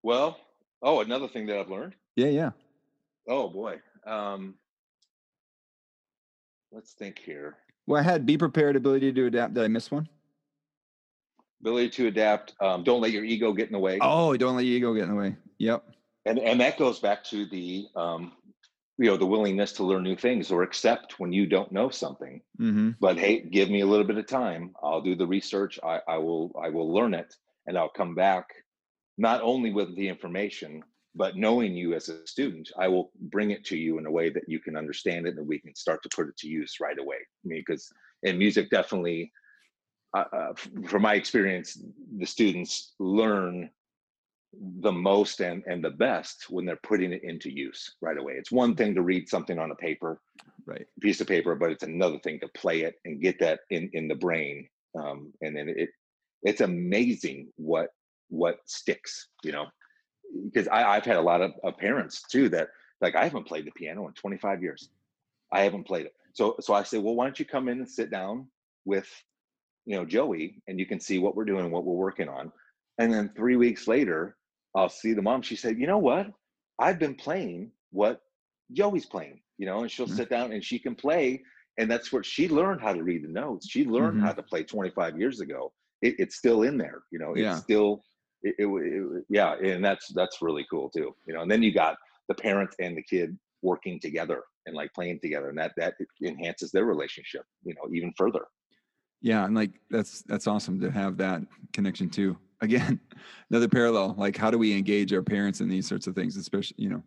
[0.06, 0.38] well
[0.84, 1.96] oh another thing that i've learned.
[2.16, 2.52] Yeah yeah.
[3.28, 4.54] Oh boy um
[6.72, 7.58] let's think here.
[7.88, 9.56] Well i had be prepared ability to adapt.
[9.56, 10.08] Did i miss one?
[11.62, 13.98] Ability to adapt um, don't let your ego get in the way.
[14.00, 15.36] Oh don't let your ego get in the way.
[15.58, 15.84] Yep.
[16.28, 18.34] And and that goes back to the um,
[19.00, 22.42] you know the willingness to learn new things or accept when you don't know something.
[22.62, 22.92] Mm-hmm.
[23.00, 24.76] but hey give me a little bit of time.
[24.84, 25.80] I'll do the research.
[25.84, 27.34] I, I will i will learn it
[27.66, 28.46] and i'll come back
[29.18, 30.84] not only with the information
[31.18, 34.30] but knowing you as a student i will bring it to you in a way
[34.30, 37.00] that you can understand it and we can start to put it to use right
[37.00, 37.92] away I mean, because
[38.24, 39.32] in music definitely
[40.16, 40.54] uh, uh,
[40.88, 41.82] from my experience
[42.18, 43.70] the students learn
[44.80, 48.34] the most and, and the best when they're putting it into use right away.
[48.34, 50.22] It's one thing to read something on a paper,
[50.66, 53.90] right, piece of paper, but it's another thing to play it and get that in
[53.94, 54.68] in the brain.
[54.98, 55.90] Um, and then it
[56.44, 57.90] it's amazing what
[58.30, 59.66] what sticks, you know,
[60.46, 62.70] because I, I've had a lot of, of parents too that
[63.02, 64.90] like I haven't played the piano in 25 years.
[65.54, 66.14] I haven't played it.
[66.34, 68.48] So so I say, well, why don't you come in and sit down
[68.86, 69.08] with
[69.86, 72.52] you know Joey and you can see what we're doing, what we're working on.
[72.98, 74.38] And then three weeks later,
[74.76, 75.42] I'll see the mom.
[75.42, 76.28] She said, you know what?
[76.80, 78.22] I've been playing what
[78.74, 80.16] Joey's playing, you know, and she'll mm-hmm.
[80.16, 81.42] sit down and she can play.
[81.78, 83.70] And that's where she learned how to read the notes.
[83.70, 84.26] She learned mm-hmm.
[84.26, 85.72] how to play 25 years ago.
[86.02, 87.56] It, it's still in there, you know, it's yeah.
[87.56, 88.04] still,
[88.46, 89.56] it, it, it, yeah.
[89.56, 92.98] And that's, that's really cool too, you know, and then you got the parent and
[92.98, 97.74] the kid working together and like playing together and that, that enhances their relationship, you
[97.76, 98.46] know, even further.
[99.22, 99.46] Yeah.
[99.46, 101.42] And like, that's, that's awesome to have that
[101.74, 103.00] connection too again
[103.50, 106.76] another parallel like how do we engage our parents in these sorts of things especially
[106.78, 107.04] you know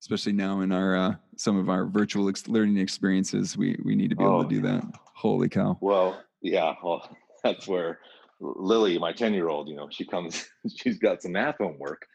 [0.00, 4.10] especially now in our uh, some of our virtual ex- learning experiences we we need
[4.10, 8.00] to be oh, able to do that holy cow well yeah well that's where
[8.42, 12.06] lily my 10 year old you know she comes she's got some math homework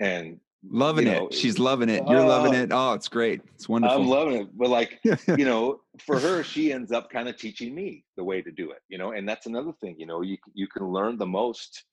[0.00, 0.38] and
[0.70, 3.68] loving you know, it she's loving it you're uh, loving it oh it's great it's
[3.68, 4.98] wonderful i'm loving it but like
[5.36, 8.70] you know for her she ends up kind of teaching me the way to do
[8.70, 11.84] it you know and that's another thing you know you you can learn the most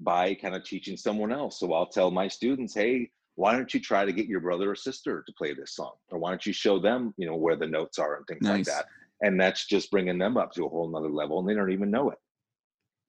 [0.00, 1.60] by kind of teaching someone else.
[1.60, 4.74] So I'll tell my students, hey, why don't you try to get your brother or
[4.74, 5.92] sister to play this song?
[6.10, 8.66] Or why don't you show them, you know, where the notes are and things nice.
[8.66, 8.86] like that.
[9.20, 11.90] And that's just bringing them up to a whole nother level and they don't even
[11.90, 12.18] know it.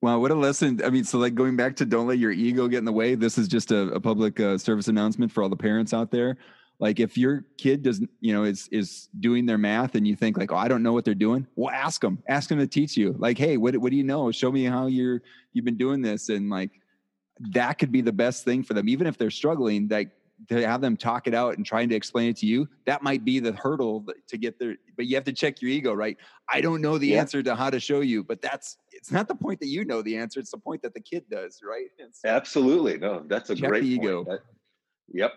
[0.02, 0.82] Wow, what a lesson.
[0.84, 3.14] I mean, so like going back to don't let your ego get in the way.
[3.14, 6.38] This is just a, a public uh, service announcement for all the parents out there.
[6.80, 10.38] Like if your kid doesn't, you know, is is doing their math and you think
[10.38, 11.46] like, oh, I don't know what they're doing.
[11.56, 12.24] Well, ask them.
[12.28, 13.16] Ask them to teach you.
[13.20, 14.32] Like, hey, what what do you know?
[14.32, 15.22] Show me how you're
[15.54, 16.30] you've been doing this.
[16.30, 16.72] And like
[17.52, 19.88] that could be the best thing for them, even if they're struggling.
[19.88, 20.10] Like
[20.48, 23.24] to have them talk it out and trying to explain it to you, that might
[23.24, 24.76] be the hurdle to get there.
[24.96, 26.18] But you have to check your ego, right?
[26.50, 27.20] I don't know the yeah.
[27.20, 30.02] answer to how to show you, but that's it's not the point that you know
[30.02, 31.88] the answer; it's the point that the kid does, right?
[32.12, 34.24] So, Absolutely, no, that's a great ego.
[34.26, 34.40] That,
[35.12, 35.34] yep.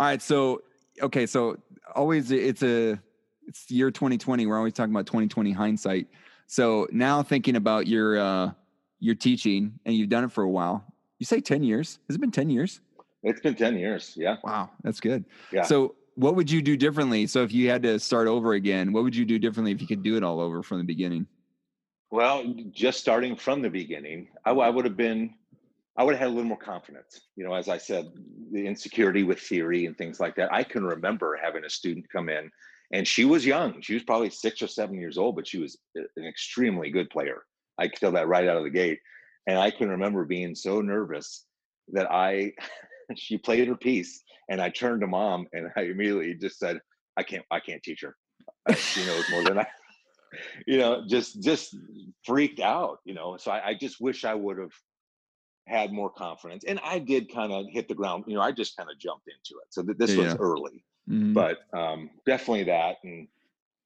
[0.00, 0.62] All right, so
[1.02, 1.58] okay, so
[1.94, 2.98] always it's a
[3.46, 4.46] it's the year 2020.
[4.46, 6.06] We're always talking about 2020 hindsight.
[6.46, 8.52] So now thinking about your uh,
[9.00, 10.84] your teaching, and you've done it for a while.
[11.18, 11.98] You say 10 years?
[12.08, 12.80] Has it been 10 years?
[13.22, 14.14] It's been 10 years.
[14.16, 14.36] Yeah.
[14.44, 15.24] Wow, that's good.
[15.52, 15.62] Yeah.
[15.62, 17.26] So what would you do differently?
[17.26, 19.86] So if you had to start over again, what would you do differently if you
[19.86, 21.26] could do it all over from the beginning?
[22.10, 25.34] Well, just starting from the beginning, I, I would have been
[25.96, 27.22] I would have had a little more confidence.
[27.34, 28.12] You know, as I said,
[28.52, 30.52] the insecurity with theory and things like that.
[30.52, 32.50] I can remember having a student come in
[32.92, 33.80] and she was young.
[33.80, 37.10] She was probably six or seven years old, but she was uh, an extremely good
[37.10, 37.42] player.
[37.78, 39.00] I could tell that right out of the gate.
[39.46, 41.44] And I can remember being so nervous
[41.92, 42.52] that I,
[43.16, 46.80] she played her piece and I turned to mom and I immediately just said,
[47.16, 48.16] I can't I can't teach her.
[48.76, 49.66] she knows more than I.
[50.66, 51.76] You know, just just
[52.24, 52.98] freaked out.
[53.04, 54.72] You know, so I, I just wish I would have
[55.66, 56.64] had more confidence.
[56.66, 58.24] And I did kind of hit the ground.
[58.26, 59.66] You know, I just kind of jumped into it.
[59.70, 60.24] So th- this yeah.
[60.24, 61.32] was early, mm-hmm.
[61.32, 62.96] but um, definitely that.
[63.04, 63.28] And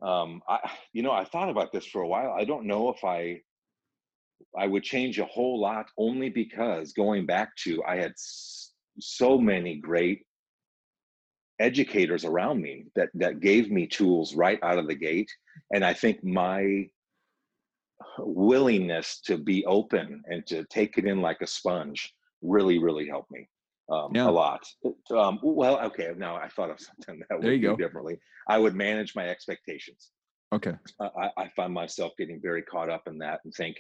[0.01, 0.59] um, I,
[0.93, 2.33] you know, I thought about this for a while.
[2.33, 3.41] I don't know if I
[4.59, 8.13] I would change a whole lot only because going back to I had
[9.01, 10.23] so many great
[11.61, 15.31] educators around me that that gave me tools right out of the gate.
[15.73, 16.87] And i think my
[18.19, 23.31] willingness to be open and to take it in like a sponge really really helped
[23.31, 23.49] me
[23.91, 24.29] um, yeah.
[24.29, 24.65] a lot.
[25.11, 27.77] Um, well okay now i thought of something that would go.
[27.77, 28.19] differently.
[28.49, 30.11] I would manage my expectations.
[30.53, 30.75] Okay.
[31.01, 33.77] I, I find myself getting very caught up in that and think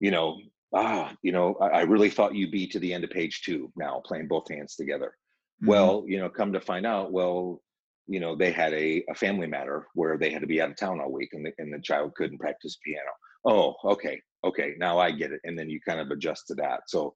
[0.00, 0.38] you know
[0.74, 3.72] ah you know I, I really thought you'd be to the end of page two
[3.76, 5.14] now playing both hands together
[5.62, 5.70] Mm-hmm.
[5.70, 7.60] Well, you know, come to find out, well,
[8.06, 10.76] you know, they had a, a family matter where they had to be out of
[10.76, 13.10] town all week and the, and the child couldn't practice piano.
[13.44, 14.20] Oh, okay.
[14.44, 14.74] Okay.
[14.78, 15.40] Now I get it.
[15.44, 16.82] And then you kind of adjust to that.
[16.86, 17.14] So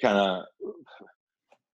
[0.00, 0.44] kind of,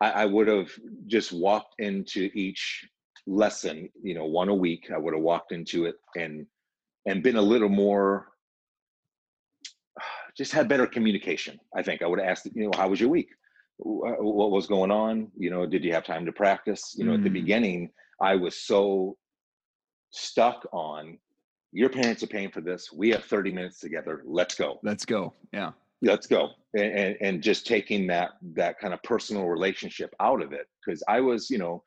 [0.02, 0.72] I, I would have
[1.08, 2.86] just walked into each
[3.28, 4.90] lesson, you know, one a week.
[4.94, 6.46] I would have walked into it and,
[7.06, 8.30] and been a little more,
[10.40, 11.60] just had better communication.
[11.76, 13.30] I think I would have asked, you know, how was your week?
[13.82, 17.18] what was going on you know did you have time to practice you know mm.
[17.18, 17.34] at the mm.
[17.34, 17.90] beginning
[18.22, 19.16] i was so
[20.12, 21.18] stuck on
[21.72, 25.34] your parents are paying for this we have 30 minutes together let's go let's go
[25.54, 25.72] yeah
[26.02, 30.52] let's go and, and, and just taking that that kind of personal relationship out of
[30.52, 31.82] it because i was you know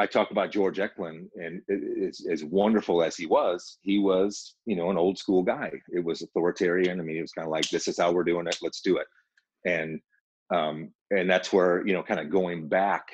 [0.00, 1.62] i talk about george eklund and
[2.02, 5.72] as, as wonderful as he was he was you know an old school guy.
[5.92, 7.00] It was authoritarian.
[7.00, 8.58] I mean he was kind of like this is how we're doing it.
[8.62, 9.06] Let's do it.
[9.64, 10.00] And
[10.52, 13.08] um, and that's where you know kind of going back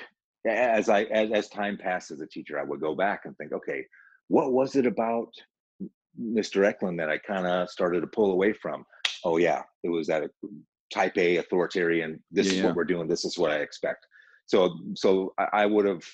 [0.48, 3.52] as i as, as time passed as a teacher i would go back and think
[3.52, 3.84] okay
[4.28, 5.28] what was it about
[6.20, 8.84] mr eklund that i kind of started to pull away from?
[9.24, 10.30] Oh yeah it was that
[10.92, 12.58] type a authoritarian this yeah.
[12.58, 13.08] is what we're doing.
[13.08, 14.06] This is what i expect.
[14.46, 16.04] So so i, I would have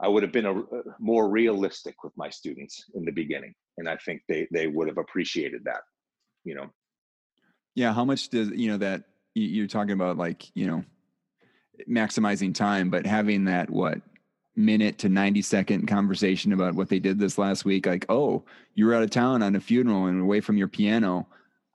[0.00, 3.88] i would have been a, uh, more realistic with my students in the beginning and
[3.88, 5.80] i think they they would have appreciated that
[6.46, 6.70] you know?
[7.74, 9.02] Yeah how much does you know that
[9.34, 10.84] you're talking about like you know
[11.90, 14.00] maximizing time but having that what
[14.54, 18.42] minute to 90 second conversation about what they did this last week like oh
[18.74, 21.26] you were out of town on a funeral and away from your piano.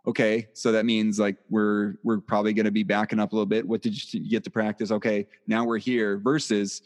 [0.07, 3.45] Okay so that means like we're we're probably going to be backing up a little
[3.45, 3.67] bit.
[3.67, 4.89] What did you get to practice?
[4.89, 6.81] Okay now we're here versus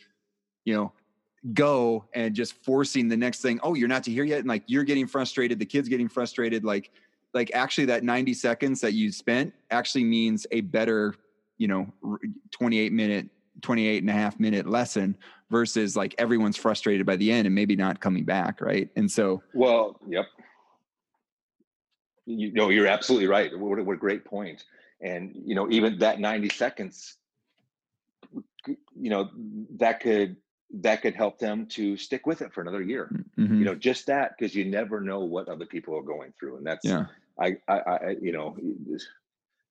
[0.65, 0.91] you know
[1.53, 4.63] go and just forcing the next thing oh you're not to hear yet and like
[4.65, 6.91] you're getting frustrated the kids getting frustrated like
[7.33, 11.13] like actually that 90 seconds that you spent actually means a better
[11.57, 11.87] you know
[12.51, 13.29] 28 minute
[13.61, 15.15] 28 and a half minute lesson
[15.49, 18.89] versus like everyone's frustrated by the end and maybe not coming back right?
[18.95, 20.25] And so well yep.
[22.27, 23.57] You know you're absolutely right.
[23.57, 24.63] What, what a great point.
[25.01, 27.17] And you know even that 90 seconds
[28.67, 29.29] you know
[29.77, 30.37] that could
[30.71, 33.59] that could help them to stick with it for another year mm-hmm.
[33.59, 36.65] you know just that because you never know what other people are going through and
[36.65, 37.05] that's yeah
[37.39, 38.57] I, I, I, you know,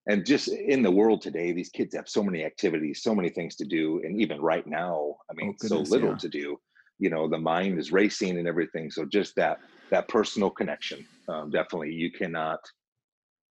[0.07, 3.57] and just in the world today, these kids have so many activities, so many things
[3.57, 6.19] to do, and even right now, I mean, oh, goodness, so little yeah.
[6.19, 6.61] to do.
[6.99, 8.91] You know, the mind is racing and everything.
[8.91, 9.59] So just that
[9.91, 12.61] that personal connection, um, definitely, you cannot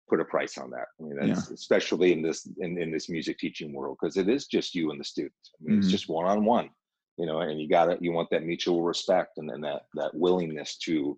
[0.09, 0.87] put a price on that.
[0.99, 1.53] I mean, that's yeah.
[1.53, 4.99] especially in this in, in this music teaching world because it is just you and
[4.99, 5.33] the student.
[5.43, 5.83] I mean, mm-hmm.
[5.83, 6.69] it's just one on one.
[7.21, 10.13] You know, and you got it you want that mutual respect and then that that
[10.15, 11.17] willingness to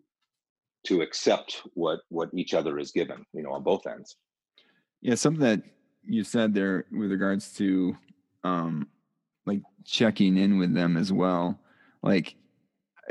[0.88, 4.18] to accept what what each other is given you know on both ends.
[5.02, 5.64] Yeah something that
[6.06, 7.96] you said there with regards to
[8.44, 8.88] um
[9.46, 11.58] like checking in with them as well
[12.02, 12.36] like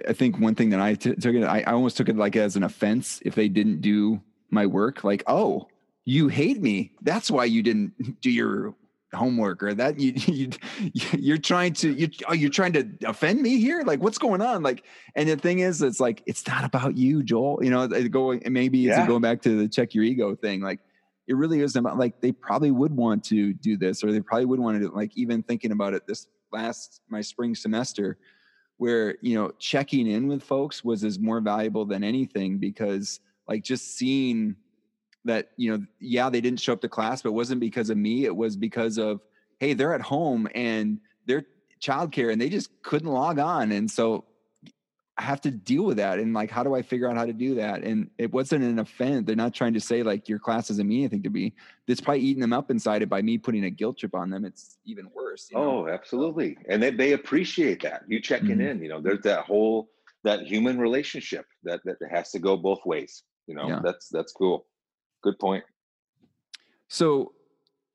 [0.06, 2.36] i think one thing that I t- took it I, I almost took it like
[2.36, 5.68] as an offense if they didn't do my work like oh
[6.04, 6.92] you hate me.
[7.02, 8.74] That's why you didn't do your
[9.14, 10.50] homework or that you, you
[11.12, 13.82] you're trying to you oh, you're trying to offend me here?
[13.84, 14.62] Like what's going on?
[14.62, 18.08] Like and the thing is it's like it's not about you joel you know uh,
[18.08, 20.80] going maybe it's going back to the check your ego thing like
[21.28, 24.44] it really is about like they probably would want to do this or they probably
[24.44, 28.18] would want to do like even thinking about it this last my spring semester
[28.78, 33.62] where you know checking in with folks was as more valuable than anything because like
[33.62, 34.56] just seeing
[35.24, 37.96] that you know yeah they didn't show up to class but it wasn't because of
[37.96, 39.20] me it was because of
[39.60, 41.44] hey they're at home and they're
[41.80, 44.24] childcare and they just couldn't log on and so
[45.18, 47.32] I have to deal with that and like how do I figure out how to
[47.32, 50.68] do that and it wasn't an offense they're not trying to say like your class
[50.68, 51.52] doesn't mean anything to me
[51.86, 54.44] it's probably eating them up inside it by me putting a guilt trip on them
[54.44, 55.86] it's even worse you know?
[55.86, 58.60] oh absolutely and they, they appreciate that you checking mm-hmm.
[58.62, 59.90] in you know there's that whole
[60.24, 63.24] that human relationship that that has to go both ways.
[63.46, 63.80] You know, Yeah.
[63.82, 64.66] that's that's cool.
[65.22, 65.64] Good point.
[66.88, 67.32] So,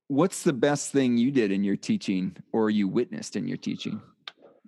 [0.08, 4.02] what's the best thing you did in your teaching or you witnessed in your teaching?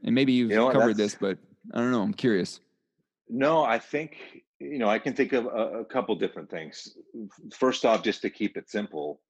[0.04, 1.38] And maybe you've You know covered this, but
[1.74, 2.02] I don't know.
[2.02, 2.60] I'm curious.
[3.28, 4.18] No, I think
[4.60, 6.96] you know I can think of a, a couple different things.
[7.54, 9.22] First off, just to keep it simple,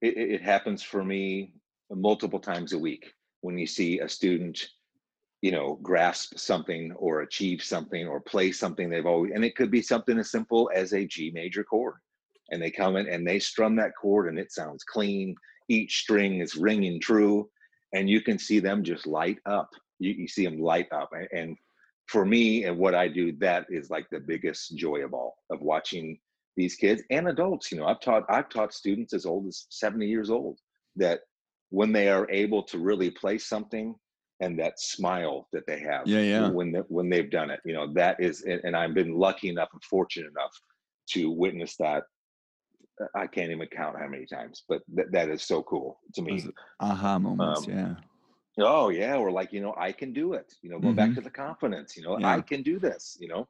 [0.00, 1.54] it, it it happens for me
[1.90, 4.68] multiple times a week when you see a student,
[5.40, 9.70] you know, grasp something or achieve something or play something they've always, and it could
[9.70, 11.96] be something as simple as a G major chord,
[12.50, 15.34] and they come in and they strum that chord and it sounds clean.
[15.68, 17.48] Each string is ringing true,
[17.94, 19.70] and you can see them just light up.
[19.98, 21.56] You, you see them light up, a- and
[22.06, 25.60] for me and what I do, that is like the biggest joy of all of
[25.60, 26.18] watching
[26.56, 27.70] these kids and adults.
[27.70, 30.58] You know, I've taught I've taught students as old as 70 years old
[30.96, 31.20] that
[31.70, 33.94] when they are able to really play something
[34.40, 36.50] and that smile that they have Yeah, yeah.
[36.50, 39.48] when they, when they've done it, you know, that is and and I've been lucky
[39.48, 40.52] enough and fortunate enough
[41.10, 42.04] to witness that.
[43.00, 46.22] Uh, I can't even count how many times, but that that is so cool to
[46.22, 46.40] me.
[46.40, 47.66] Those aha moments.
[47.66, 47.94] Um, yeah.
[48.58, 50.52] Oh yeah, or like you know, I can do it.
[50.62, 51.96] You know, go back to the confidence.
[51.96, 52.28] You know, Yeah.
[52.36, 53.16] I can do this.
[53.20, 53.48] You know,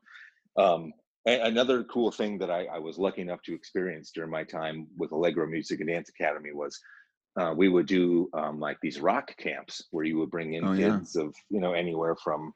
[0.56, 0.92] um,
[1.26, 4.86] a- another cool thing that I, I was lucky enough to experience during my time
[4.96, 6.78] with Allegro Music and Dance Academy was
[7.38, 10.72] uh, we would do um, like these rock camps where you would bring in Oh,
[10.72, 10.90] yeah.
[10.98, 12.52] kids of you know anywhere from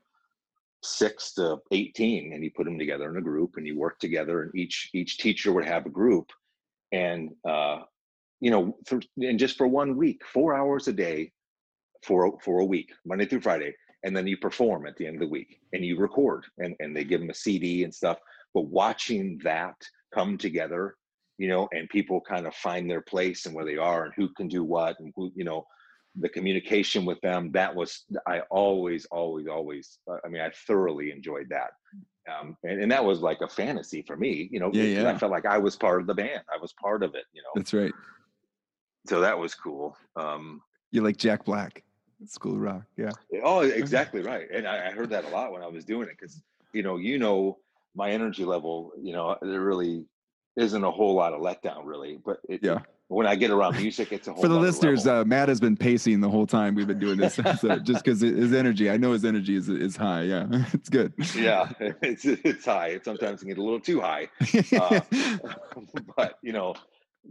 [0.82, 4.42] six to 18 and you put them together in a group and you work together
[4.42, 6.30] and each each teacher would have a group
[6.94, 7.78] and uh
[8.40, 11.30] you know for and just for one week four hours a day
[12.04, 13.74] for for a week monday through friday
[14.04, 16.96] and then you perform at the end of the week and you record and and
[16.96, 18.18] they give them a cd and stuff
[18.54, 19.74] but watching that
[20.14, 20.94] come together
[21.38, 24.28] you know and people kind of find their place and where they are and who
[24.34, 25.64] can do what and who you know
[26.20, 31.10] the communication with them that was i always always always uh, i mean i thoroughly
[31.10, 31.70] enjoyed that
[32.32, 35.10] um, and, and that was like a fantasy for me you know Yeah, yeah.
[35.10, 37.42] i felt like i was part of the band i was part of it you
[37.42, 37.92] know That's right.
[39.06, 40.60] so that was cool um,
[40.92, 41.82] You're like Jack Black.
[42.26, 42.82] School of Rock.
[42.96, 43.10] Yeah.
[43.42, 44.46] Oh, exactly right.
[44.50, 46.40] And I, I heard that a lot when I was doing it because
[46.72, 47.58] you know, you know,
[47.94, 50.06] my energy level, you know, there really
[50.56, 52.18] isn't a whole lot of letdown, really.
[52.24, 52.78] But it, Yeah.
[53.08, 54.42] When I get around music, it's a whole.
[54.42, 57.34] For the listeners, uh, Matt has been pacing the whole time we've been doing this.
[57.60, 60.22] so just because his energy, I know his energy is is high.
[60.22, 61.12] Yeah, it's good.
[61.36, 61.70] yeah,
[62.02, 62.88] it's it's high.
[62.88, 64.28] It sometimes can get a little too high.
[64.76, 65.00] Uh,
[66.16, 66.74] but you know,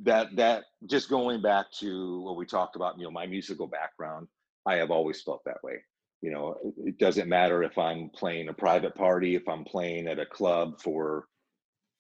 [0.04, 4.28] that that just going back to what we talked about, you know, my musical background,
[4.66, 5.78] I have always felt that way.
[6.22, 10.08] You know, it- it doesn't matter if I'm playing a private party, if I'm playing
[10.08, 11.26] at a club for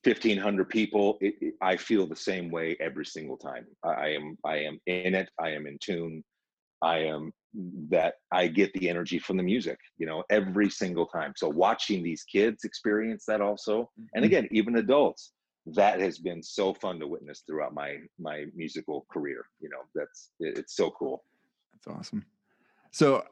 [0.03, 4.37] 1500 people it, it- i feel the same way every single time I, I am
[4.45, 6.23] i am in it i am in tune
[6.81, 7.31] i am
[7.89, 12.03] that i get the energy from the music you know every single time so watching
[12.03, 14.27] these kids experience that also and Mhm.
[14.27, 15.33] again even adults
[15.67, 20.31] that has been so fun to witness throughout my my musical career you know that's
[20.39, 21.23] it, it's so cool
[21.73, 22.25] That's awesome.
[22.91, 23.23] So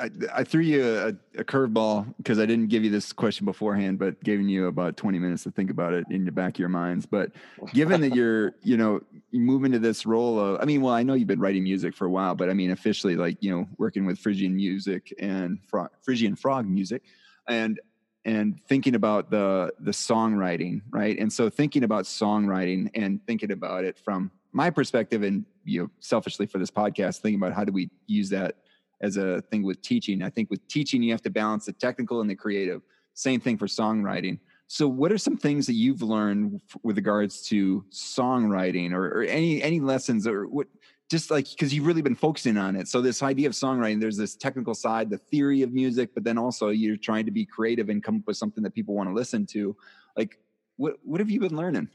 [0.00, 3.98] I, I threw you a, a curveball because I didn't give you this question beforehand,
[3.98, 6.68] but giving you about 20 minutes to think about it in the back of your
[6.68, 7.06] minds.
[7.06, 7.32] But
[7.72, 11.02] given that you're, you know, you move into this role of, I mean, well, I
[11.02, 13.68] know you've been writing music for a while, but I mean, officially, like, you know,
[13.78, 17.02] working with Phrygian music and frog, Phrygian frog music
[17.48, 17.80] and,
[18.24, 23.84] and thinking about the the songwriting right and so thinking about songwriting and thinking about
[23.84, 27.72] it from my perspective and you know selfishly for this podcast thinking about how do
[27.72, 28.54] we use that
[29.02, 30.22] as a thing with teaching.
[30.22, 32.82] I think with teaching you have to balance the technical and the creative.
[33.14, 34.38] Same thing for songwriting.
[34.68, 39.62] So what are some things that you've learned with regards to songwriting or, or any
[39.62, 40.66] any lessons or what
[41.10, 42.88] just like because you've really been focusing on it.
[42.88, 46.38] So this idea of songwriting there's this technical side the theory of music but then
[46.38, 49.14] also you're trying to be creative and come up with something that people want to
[49.14, 49.76] listen to.
[50.16, 50.38] Like
[50.76, 51.90] what what have you been learning?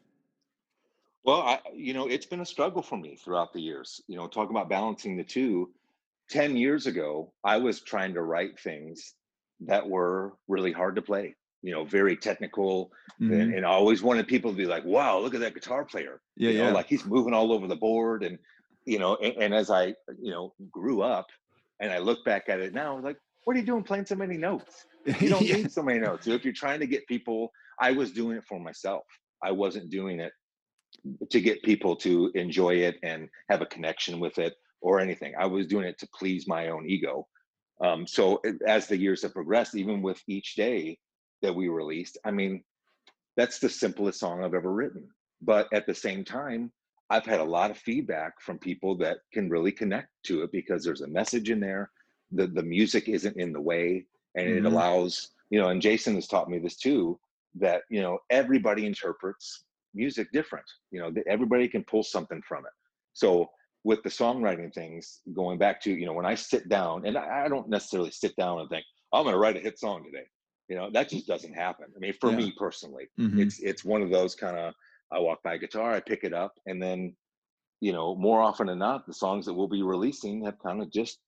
[1.24, 4.02] Well, I, you know, it's been a struggle for me throughout the years.
[4.08, 5.72] You know, talking about balancing the two.
[6.30, 9.14] 10 years ago, I was trying to write things
[9.62, 12.92] that were really hard to play, you know, very technical.
[13.22, 13.42] Mhm.
[13.42, 16.22] And, and I always wanted people to be like, wow, look at that guitar player.
[16.36, 18.24] yeah you know, yeah like he's moving all over the board.
[18.24, 18.38] And,
[18.86, 19.88] you know, and, and as I,
[20.22, 21.28] you know, grew up
[21.80, 24.38] and I look back at it now, like, what are you doing playing so many
[24.38, 24.86] notes?
[25.22, 25.56] You don't Yeah.
[25.56, 26.28] need so many notes.
[26.28, 29.06] If you're trying to get people, I was doing it for myself.
[29.42, 30.34] I wasn't doing it
[31.32, 35.34] to get people to enjoy it and have a connection with it or anything.
[35.38, 37.28] I was doing it to please my own ego.
[37.82, 41.00] Um, so it- as the years have progressed, even with each day
[41.42, 42.64] that we released, I mean,
[43.36, 45.10] that's the simplest song I've ever written.
[45.42, 46.72] But at the same time,
[47.10, 50.84] I've had a lot of feedback from people that can really connect to it because
[50.84, 51.92] there's a message in there.
[52.32, 54.06] The the music isn't in the way
[54.36, 54.66] and it Mhm.
[54.66, 57.18] allows you know and jason has taught me this too
[57.56, 59.64] that you know everybody interprets
[59.94, 62.74] music different you know that everybody can pull something from it
[63.14, 63.50] so
[63.88, 67.46] with the songwriting things going back to you know when i sit down and i,
[67.46, 68.84] I don't necessarily sit down and think
[69.14, 70.26] i'm going to write a hit song today
[70.68, 72.36] you know that just doesn't happen i mean for yeah.
[72.36, 73.40] me personally mm-hmm.
[73.40, 74.74] it's it's one of those kind of
[75.14, 77.16] i walk by a guitar i pick it up and then
[77.80, 80.92] you know more often than not the songs that we'll be releasing have kind of
[80.92, 81.20] just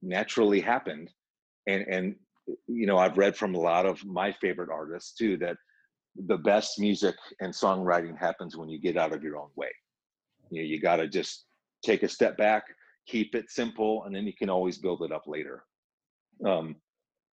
[0.00, 1.10] naturally happened
[1.66, 2.16] and and
[2.66, 5.56] you know i've read from a lot of my favorite artists too that
[6.28, 9.72] the best music and songwriting happens when you get out of your own way
[10.50, 11.44] you know you got to just
[11.84, 12.64] take a step back
[13.06, 15.64] keep it simple and then you can always build it up later.
[16.44, 16.76] Um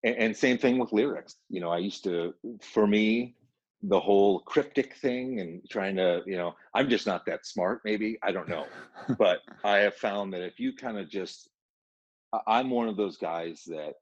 [0.04, 1.36] and, and same thing with lyrics.
[1.50, 3.36] You know i used to for me
[3.84, 8.18] the whole cryptic thing and trying to you know i'm just not that smart maybe
[8.24, 8.66] i don't know.
[9.18, 11.50] But i have found that if you kind of just
[12.48, 13.93] i'm one of those guys that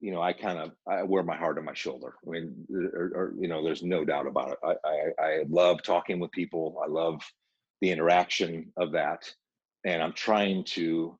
[0.00, 2.14] you know i kind of i wear my heart on my shoulder.
[2.26, 4.58] I mean or, or, you know there's no doubt about it.
[4.64, 6.80] I, I i love talking with people.
[6.82, 7.20] I love
[7.82, 9.30] the interaction of that
[9.84, 11.18] and i'm trying to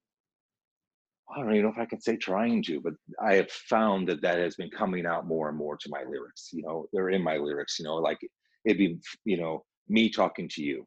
[1.31, 4.23] I don't even know if I can say trying to, but I have found that
[4.23, 6.51] that has been coming out more and more to my lyrics.
[6.53, 7.79] You know, they're in my lyrics.
[7.79, 8.19] You know, like
[8.65, 10.87] it'd be, you know, me talking to you,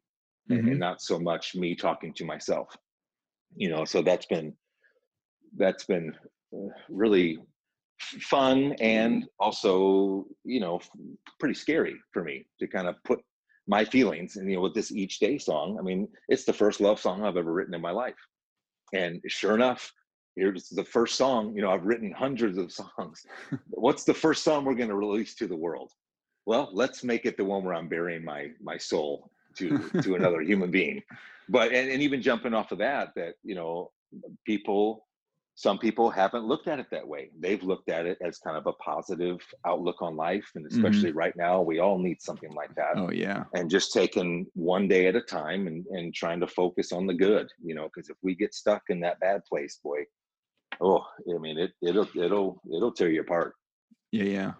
[0.50, 0.68] mm-hmm.
[0.68, 2.74] and not so much me talking to myself.
[3.54, 4.54] You know, so that's been
[5.56, 6.14] that's been
[6.56, 7.38] uh, really
[8.00, 10.80] fun and also, you know,
[11.38, 13.20] pretty scary for me to kind of put
[13.70, 14.36] my feelings.
[14.36, 17.24] And you know, with this each day song, I mean, it's the first love song
[17.24, 18.20] I've ever written in my life,
[18.92, 19.90] and sure enough
[20.36, 23.26] here's the first song you know i've written hundreds of songs.
[23.70, 25.90] What's the first song we're going to release to the world?
[26.46, 30.40] Well let's make it the one where i'm burying my my soul to to another
[30.50, 31.02] human being.
[31.48, 33.90] But and, and even jumping off of that that you know
[34.46, 35.06] people
[35.60, 38.66] some people haven't looked at it that way they've looked at it as kind of
[38.66, 40.76] a positive outlook on life and mm-hmm.
[40.76, 41.18] especially mm-hmm.
[41.18, 45.06] right now we all need something like that oh yeah and just taking one day
[45.06, 48.16] at a time and, and trying to focus on the good you know because if
[48.22, 50.00] we get stuck in that bad place boy
[50.80, 53.54] oh, I mean, it it'll it'll it'll tear you apart.
[54.12, 54.52] Yeah, yeah,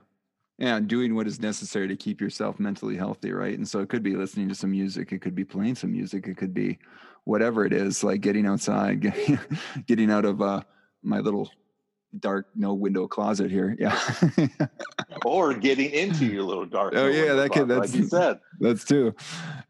[0.58, 0.80] yeah.
[0.80, 3.56] Doing what is necessary to keep yourself mentally healthy, right?
[3.56, 6.26] And so it could be listening to some music, it could be playing some music,
[6.26, 6.78] it could be
[7.24, 9.38] whatever it is, like getting outside, getting,
[9.86, 10.62] getting out of uh,
[11.02, 11.50] my little
[12.18, 13.96] dark no window closet here yeah
[15.24, 18.40] or getting into your little dark oh no yeah that could that's like you said
[18.58, 19.14] that's too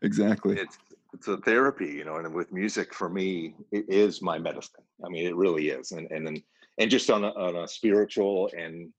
[0.01, 0.79] exactly it's
[1.13, 4.83] it's a therapy, you know, and with music for me, it is my medicine.
[5.05, 5.93] I mean, it really is.
[5.93, 6.43] And and
[6.79, 8.91] and just on a, on a spiritual and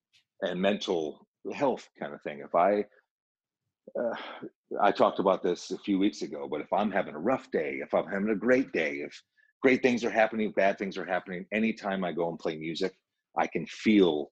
[0.41, 2.39] and mental health kind of thing.
[2.39, 2.86] If I
[3.99, 4.15] uh,
[4.82, 7.79] I talked about this a few weeks ago, but if I'm having a rough day,
[7.82, 9.21] if I'm having a great day, if
[9.62, 12.93] great things are happening, bad things are happening, anytime I go and play music,
[13.38, 14.32] I can feel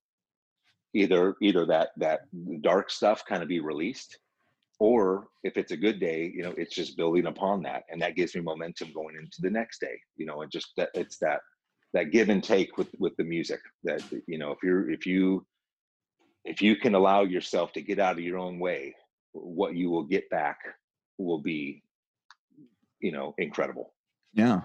[0.94, 2.22] either either that that
[2.62, 4.18] dark stuff kind of be released
[4.80, 8.16] or if it's a good day you know it's just building upon that and that
[8.16, 11.42] gives me momentum going into the next day you know and just that it's that
[11.94, 15.46] that give and take with with the music that you know if you're if you
[16.44, 18.96] if you can allow yourself to get out of your own way
[19.34, 20.58] what you will get back
[21.20, 21.84] will be
[23.00, 23.94] you know incredible.
[24.34, 24.62] Yeah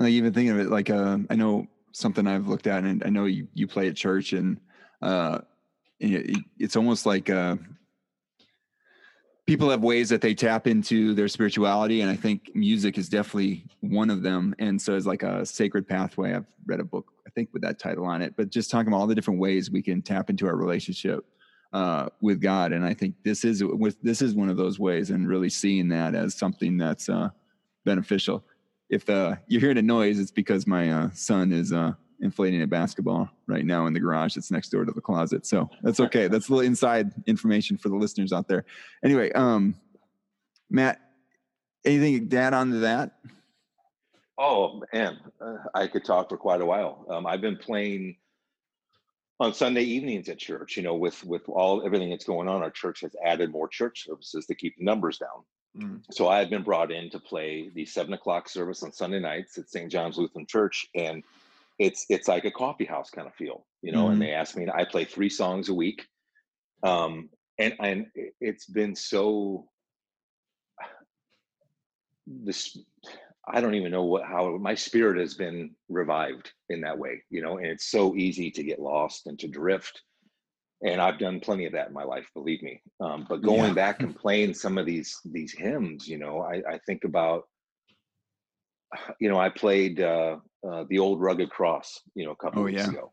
[0.00, 3.08] like even thinking of it like uh, i know something i've looked at and i
[3.08, 4.58] know you you play at church and
[5.02, 5.38] uh
[6.00, 7.56] it, it's almost like uh
[9.46, 13.64] people have ways that they tap into their spirituality and i think music is definitely
[13.80, 14.54] one of them.
[14.58, 16.34] And so it's like a sacred pathway.
[16.34, 18.98] I've read a book i think with that title on it but just talking about
[18.98, 21.24] all the different ways we can tap into our relationship
[21.72, 22.72] uh, with god.
[22.72, 25.88] And i think this is with this is one of those ways and really seeing
[25.88, 27.30] that as something that's uh,
[27.84, 28.44] beneficial
[28.90, 32.66] if the you're hearing a noise it's because my uh, son is uh, inflating a
[32.66, 35.46] basketball right now in the garage that's next door to the closet.
[35.46, 36.28] So that's okay.
[36.28, 38.64] that's a little inside information for the listeners out there.
[39.04, 39.74] Anyway, um,
[40.68, 41.00] Matt,
[41.84, 43.12] anything to add on to that?
[44.38, 47.06] Oh man, uh, I could talk for quite a while.
[47.10, 48.16] Um, I've been playing
[49.38, 50.76] on Sunday evenings at church.
[50.76, 54.06] You know, with with all everything that's going on, our church has added more church
[54.06, 55.44] services to keep the numbers down.
[55.76, 56.02] Mm.
[56.10, 59.56] So I had been brought in to play the seven o'clock service on Sunday nights
[59.58, 59.90] at St.
[59.90, 61.22] John's Lutheran Church, and
[61.78, 64.04] it's it's like a coffee house kind of feel, you know.
[64.04, 64.12] Mm-hmm.
[64.12, 66.06] And they asked me, I play three songs a week,
[66.82, 68.06] um, and and
[68.40, 69.68] it's been so.
[72.26, 72.76] This,
[73.48, 77.42] I don't even know what how my spirit has been revived in that way, you
[77.42, 77.58] know.
[77.58, 80.02] And it's so easy to get lost and to drift,
[80.82, 82.80] and I've done plenty of that in my life, believe me.
[83.00, 83.74] Um, but going yeah.
[83.74, 87.44] back and playing some of these these hymns, you know, I, I think about
[89.20, 90.36] you know, I played uh,
[90.68, 92.90] uh, the old rugged cross, you know, a couple oh, weeks yeah.
[92.90, 93.12] ago,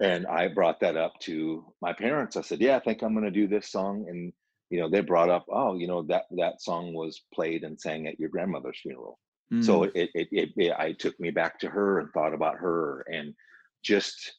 [0.00, 2.36] and I brought that up to my parents.
[2.36, 4.32] I said, "Yeah, I think I'm going to do this song." And
[4.70, 8.06] you know, they brought up, "Oh, you know that that song was played and sang
[8.06, 9.18] at your grandmother's funeral."
[9.52, 9.64] Mm.
[9.64, 13.06] So it, it, it it I took me back to her and thought about her
[13.12, 13.34] and
[13.82, 14.32] just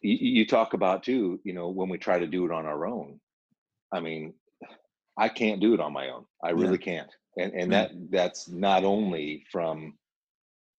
[0.00, 1.40] you, you talk about too.
[1.44, 3.20] You know, when we try to do it on our own,
[3.92, 4.34] I mean,
[5.16, 6.24] I can't do it on my own.
[6.42, 6.84] I really yeah.
[6.84, 7.10] can't.
[7.38, 9.94] And and that that's not only from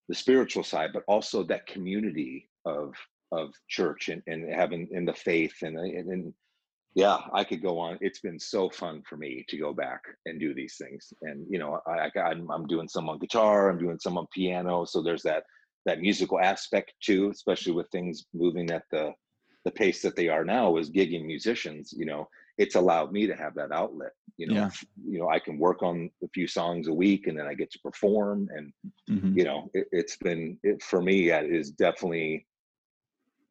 [0.07, 2.93] the spiritual side, but also that community of
[3.31, 6.33] of church and, and having in the faith and, and, and
[6.95, 10.39] yeah i could go on it's been so fun for me to go back and
[10.39, 13.99] do these things and you know i, I'm i'm doing some on guitar i'm doing
[13.99, 15.43] some on piano so there's that
[15.85, 19.11] that musical aspect too especially with things moving at the
[19.65, 22.27] the pace that they are now as gigging musicians you know
[22.57, 24.69] it's allowed me to have that outlet you know yeah.
[25.07, 27.71] you know i can work on a few songs a week and then i get
[27.71, 28.71] to perform and
[29.09, 29.37] mm-hmm.
[29.37, 32.45] you know it, has been it, for me it is definitely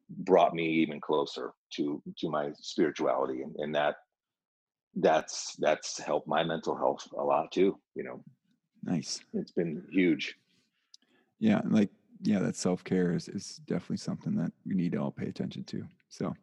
[0.09, 3.95] brought me even closer to to my spirituality and, and that
[4.95, 8.23] that's that's helped my mental health a lot too you know
[8.83, 10.35] nice it's been huge
[11.39, 11.89] yeah like
[12.21, 15.85] yeah that self-care is, is definitely something that we need to all pay attention to
[16.09, 16.35] so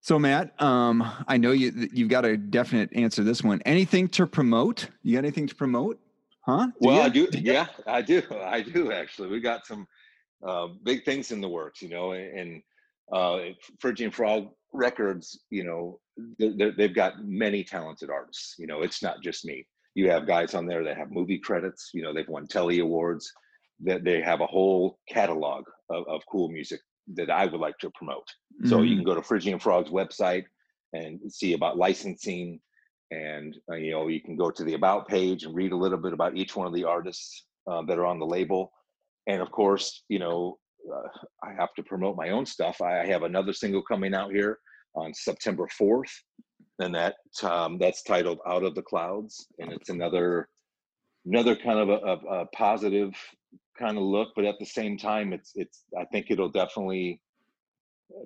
[0.00, 4.26] so matt um i know you you've got a definite answer this one anything to
[4.26, 5.98] promote you got anything to promote
[6.42, 7.02] huh do well you?
[7.02, 9.86] i do yeah i do i do actually we got some
[10.46, 12.62] uh, big things in the works, you know, and
[13.12, 13.38] uh,
[13.80, 16.00] Phrygian Frog Records, you know,
[16.38, 18.54] they've got many talented artists.
[18.58, 19.66] You know, it's not just me.
[19.94, 21.90] You have guys on there that have movie credits.
[21.92, 23.32] You know, they've won Telly Awards.
[23.84, 26.80] That they have a whole catalog of, of cool music
[27.14, 28.26] that I would like to promote.
[28.60, 28.68] Mm-hmm.
[28.68, 29.06] So you can mm.
[29.06, 30.44] go to Phrygian Frog's website
[30.92, 32.60] and see about licensing,
[33.10, 35.98] and uh, you know you can go to the about page and read a little
[35.98, 38.72] bit about each one of the artists uh, that are on the label
[39.28, 40.58] and of course, you know,
[40.92, 41.08] uh,
[41.44, 42.80] I have to promote my own stuff.
[42.80, 44.58] I have another single coming out here
[44.94, 46.10] on September 4th,
[46.78, 50.48] and that um, that's titled "Out of the Clouds," and it's another
[51.26, 53.12] another kind of a, a, a positive
[53.78, 57.20] kind of look, but at the same time, it's it's I think it'll definitely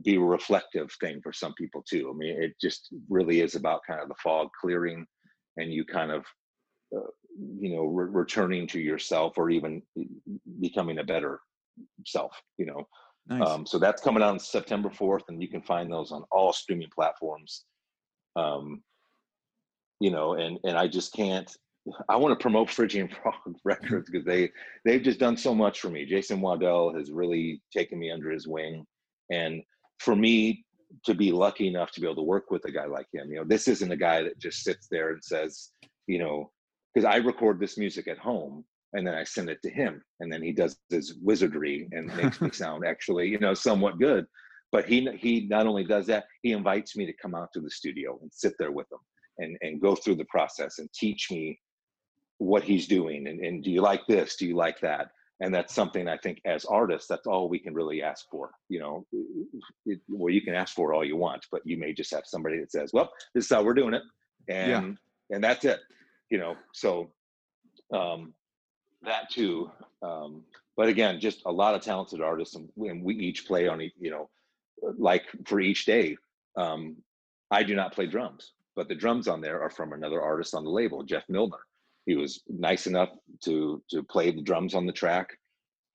[0.05, 2.11] be a reflective thing for some people too.
[2.13, 5.07] I mean, it just really is about kind of the fog clearing,
[5.57, 6.25] and you kind of
[6.97, 7.11] uh,
[7.59, 9.83] you know re- returning to yourself or even
[10.61, 11.41] becoming a better
[12.07, 12.87] self you know
[13.29, 13.49] nice.
[13.49, 16.53] um, so that's coming out on september 4th and you can find those on all
[16.53, 17.65] streaming platforms
[18.37, 18.83] um,
[20.01, 21.57] you know and and i just can't
[22.09, 24.51] i want to promote phrygian frog records because they
[24.85, 28.47] they've just done so much for me jason waddell has really taken me under his
[28.47, 28.85] wing
[29.31, 29.63] and
[29.99, 30.65] for me
[31.05, 33.37] to be lucky enough to be able to work with a guy like him you
[33.37, 35.71] know this isn't a guy that just sits there and says
[36.07, 36.51] you know
[36.93, 40.33] because I record this music at home and then I send it to him and
[40.33, 44.27] then he does his wizardry and makes me sound actually, you know, somewhat good.
[44.71, 47.71] But he he not only does that, he invites me to come out to the
[47.71, 48.99] studio and sit there with him
[49.39, 51.59] and and go through the process and teach me
[52.43, 54.37] what he's doing and, and do you like this?
[54.37, 55.11] Do you like that?
[55.41, 58.53] And that's something I think as artists, that's all we can really ask for.
[58.69, 59.07] You know,
[59.87, 62.61] it, well, you can ask for all you want, but you may just have somebody
[62.61, 64.03] that says, "Well, this is how we're doing it,"
[64.49, 64.97] and
[65.29, 65.35] yeah.
[65.35, 65.81] and that's it
[66.33, 67.13] you know, so
[67.95, 68.33] um,
[69.03, 69.71] that too.
[70.03, 70.43] Um,
[70.79, 74.11] but again, just a lot of talented artists, and, and we each play on, you
[74.11, 74.31] know,
[74.99, 76.17] like for each day.
[76.57, 76.97] Um,
[77.51, 80.65] I do not play drums, but the drums on there are from another artist on
[80.65, 81.59] the label, Jeff Milner.
[82.07, 83.11] He was nice enough
[83.45, 85.29] to to play the drums on the track,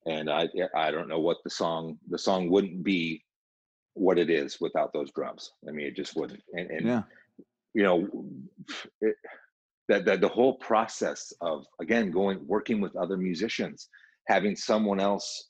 [0.06, 3.24] and I I don't know what the song the song wouldn't be
[3.94, 5.52] what it is without those drums.
[5.68, 6.44] I mean, it just wouldn't.
[6.54, 7.02] And, and yeah.
[7.74, 8.08] you know,
[9.02, 9.16] it,
[9.88, 13.90] that, that the whole process of again going working with other musicians
[14.28, 15.50] having someone else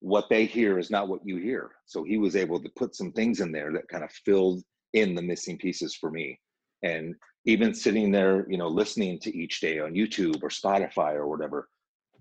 [0.00, 3.12] what they hear is not what you hear so he was able to put some
[3.12, 4.62] things in there that kind of filled
[4.92, 6.38] in the missing pieces for me
[6.82, 7.14] and
[7.46, 11.68] even sitting there you know listening to each day on youtube or spotify or whatever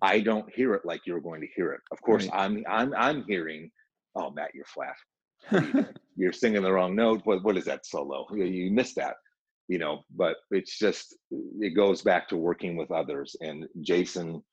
[0.02, 1.82] i don't hear it like you're going to hear it.
[1.92, 2.42] Of course right.
[2.42, 3.72] i'm i'm i'm hearing
[4.16, 4.96] oh matt you're flat.
[6.16, 7.22] You you're singing the wrong note.
[7.24, 8.28] What what is that solo?
[8.32, 9.16] You, you missed that
[9.68, 11.16] you know but it's just
[11.60, 13.36] it goes back to working with others.
[13.42, 14.44] And jason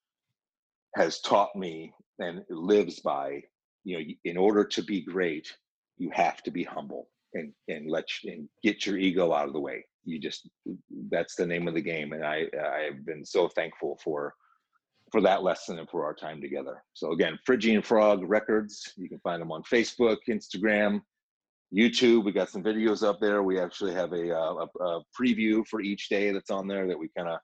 [0.96, 3.42] has taught me and lives by
[3.84, 5.52] you know in order to be great
[5.98, 9.52] you have to be humble and and let you, and get your ego out of
[9.52, 10.48] the way you just
[11.10, 12.44] that's the name of the game and i
[12.76, 14.32] i've been so thankful for
[15.12, 19.20] for that lesson and for our time together so again phrygian frog records you can
[19.20, 21.00] find them on facebook instagram
[21.72, 22.24] YouTube.
[22.24, 23.44] We got some videos up there.
[23.44, 26.98] We actually have a, uh, a, a preview for each day that's on there that
[26.98, 27.38] we kind of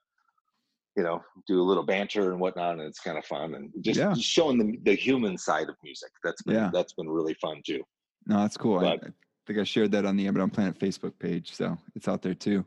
[0.97, 3.99] you know, do a little banter and whatnot, and it's kind of fun and just,
[3.99, 4.13] Yeah.
[4.13, 6.09] just showing the the human side of music.
[6.23, 6.71] That's been Yeah.
[6.73, 7.83] that's been really fun too.
[8.25, 8.79] No, that's cool.
[8.79, 9.09] But- I
[9.47, 12.65] think I shared that on the Abaddon Planet Facebook page, so it's out there too.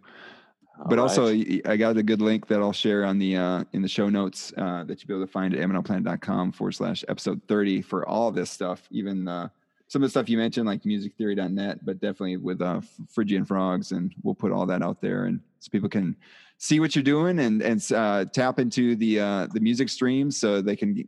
[0.78, 1.62] All but also, right.
[1.64, 4.09] y- I got a good link that I'll share on the uh, in the show
[4.09, 8.09] notes uh, that you'll be able to find at abaddonplanet.com forward slash episode 30 for
[8.09, 9.49] all of this stuff, even uh,
[9.91, 13.91] some of the stuff you mentioned, like musictheory.net, but definitely with uh, Phrygian frogs.
[13.91, 16.16] And we'll put all that out there and so people can
[16.59, 20.62] see what you're doing and, and uh, tap into the, uh, the music streams so
[20.62, 21.05] they can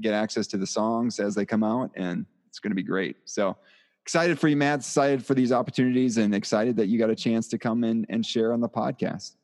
[0.00, 1.90] get access to the songs as they come out.
[1.94, 3.16] And it's going to be great.
[3.26, 3.56] So
[4.04, 7.48] excited for you, Matt, excited for these opportunities and excited that you got a chance
[7.48, 9.36] to come in and share on the podcast.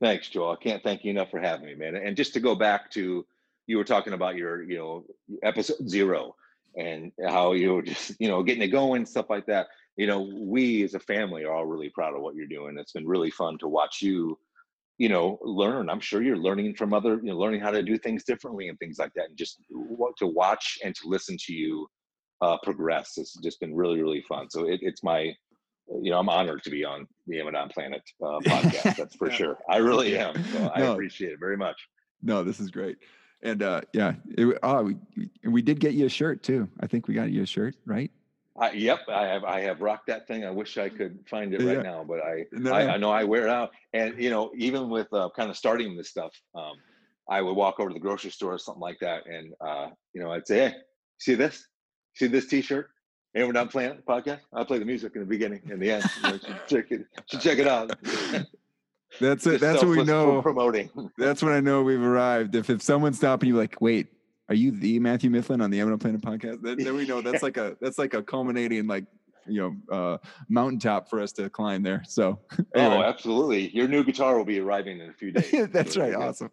[0.00, 0.52] Thanks, Joel.
[0.52, 1.96] I can't thank you enough for having me, man.
[1.96, 3.26] And just to go back to
[3.66, 5.04] you were talking about your, you know,
[5.42, 6.34] episode zero
[6.76, 9.66] and how you were just, you know, getting it going, stuff like that.
[9.96, 12.78] You know, we as a family are all really proud of what you're doing.
[12.78, 14.38] It's been really fun to watch you,
[14.98, 15.90] you know, learn.
[15.90, 18.78] I'm sure you're learning from other, you know, learning how to do things differently and
[18.78, 19.28] things like that.
[19.28, 21.86] And just to watch and to listen to you
[22.40, 23.18] uh, progress.
[23.18, 24.48] It's just been really, really fun.
[24.50, 25.20] So it, it's my,
[26.02, 28.96] you know, I'm honored to be on the Amazon Planet uh, podcast.
[28.96, 29.34] That's for Yeah.
[29.36, 29.58] sure.
[29.68, 30.34] I really am.
[30.52, 31.76] So I appreciate it very much.
[32.22, 32.98] No, this is great.
[33.42, 34.96] And uh, yeah, it, oh, we,
[35.44, 36.68] we- did get you a shirt too.
[36.80, 38.10] I think we got you a shirt, right?
[38.58, 40.44] I, yep, I have I have rocked that thing.
[40.44, 41.74] I wish I could find it Yeah.
[41.74, 42.94] right now, but I, No, I.
[42.94, 43.70] I know I wear it out.
[43.94, 46.72] And you know, even with uh, kind of starting this stuff, um,
[47.30, 50.20] I would walk over to the grocery store or something like that, and uh, you
[50.22, 50.74] know, I'd say, "Hey,
[51.18, 51.66] see this?
[52.14, 52.90] See this T-shirt?
[53.34, 54.40] And we're not playing the podcast.
[54.52, 56.04] I play the music in the beginning and the end.
[56.16, 57.06] You know, should check it.
[57.26, 57.92] Should check it out.
[59.20, 59.60] That's it.
[59.60, 60.42] That's what we know.
[60.42, 60.90] Promoting.
[61.18, 62.54] That's when I know we've arrived.
[62.54, 64.08] If if someone's stopping you, like, wait,
[64.48, 66.62] are you the Matthew Mifflin on the Eminent Planet podcast?
[66.62, 69.04] Then, then we know that's like a that's like a culminating like
[69.46, 72.02] you know uh mountaintop for us to climb there.
[72.06, 72.38] So
[72.74, 73.70] Oh, absolutely.
[73.70, 75.68] Your new guitar will be arriving in a few days.
[75.72, 76.10] That's right.
[76.10, 76.22] there you go.
[76.22, 76.50] Awesome.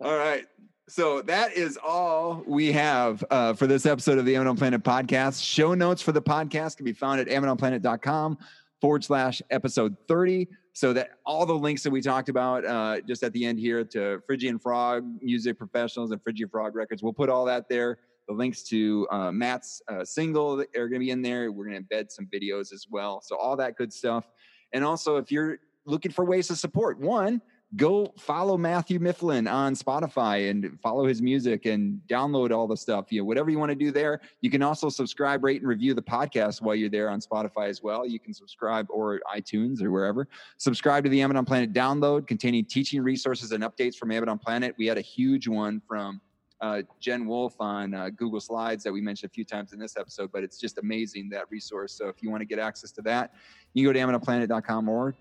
[0.00, 0.44] all right.
[0.88, 5.44] So that is all we have uh, for this episode of the Amazon Planet podcast.
[5.44, 8.38] Show notes for the podcast can be found at amazonplanet.com
[8.80, 10.46] forward slash episode 30.
[10.74, 13.82] So that all the links that we talked about uh, just at the end here
[13.82, 17.98] to Phrygian Frog Music Professionals and Phrygian Frog Records, we'll put all that there.
[18.28, 21.50] The links to uh, Matt's uh, single are going to be in there.
[21.50, 23.20] We're going to embed some videos as well.
[23.22, 24.30] So all that good stuff.
[24.72, 27.42] And also, if you're looking for ways to support, one,
[27.74, 33.10] go follow Matthew Mifflin on Spotify and follow his music and download all the stuff.
[33.10, 34.20] You know, whatever you want to do there.
[34.40, 37.82] You can also subscribe, rate, and review the podcast while you're there on Spotify as
[37.82, 38.06] well.
[38.06, 40.28] You can subscribe or iTunes or wherever.
[40.58, 44.74] Subscribe to the Amazon Planet download containing teaching resources and updates from Amazon Planet.
[44.78, 46.20] We had a huge one from
[46.60, 49.96] uh, Jen Wolf on uh, Google Slides that we mentioned a few times in this
[49.96, 51.92] episode, but it's just amazing that resource.
[51.92, 53.34] So if you want to get access to that,
[53.74, 55.14] you can go to AmazonPlanet.com or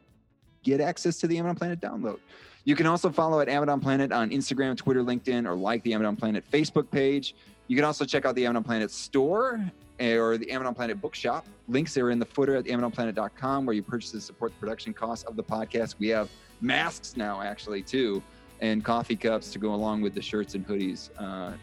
[0.65, 2.19] get access to the Amazon Planet download.
[2.65, 6.15] You can also follow at Amazon Planet on Instagram, Twitter, LinkedIn, or like the Amazon
[6.15, 7.35] Planet Facebook page.
[7.67, 9.63] You can also check out the Amazon Planet store
[9.99, 11.45] eh, or the Amazon Planet bookshop.
[11.67, 15.23] Links are in the footer at AmazonPlanet.com where you purchase and support the production costs
[15.25, 15.95] of the podcast.
[15.99, 18.21] We have masks now, actually, too,
[18.61, 21.53] and coffee cups to go along with the shirts and hoodies uh,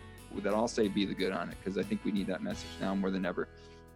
[0.41, 2.71] that all say "Be the Good" on it because I think we need that message
[2.81, 3.49] now more than ever.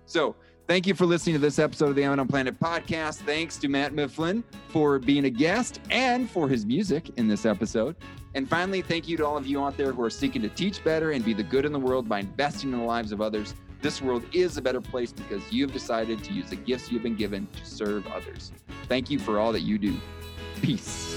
[0.07, 0.37] So,
[0.67, 3.17] thank you for listening to this episode of the Amazon Planet podcast.
[3.19, 7.97] Thanks to Matt Mifflin for being a guest and for his music in this episode.
[8.35, 10.85] And finally, thank you to all of you out there who are seeking to teach
[10.85, 13.55] better and be the good in the world by investing in the lives of others.
[13.81, 17.17] This world is a better place because you've decided to use the gifts you've been
[17.17, 18.53] given to serve others.
[18.89, 19.97] Thank you for all that you do.
[20.63, 21.17] Peace.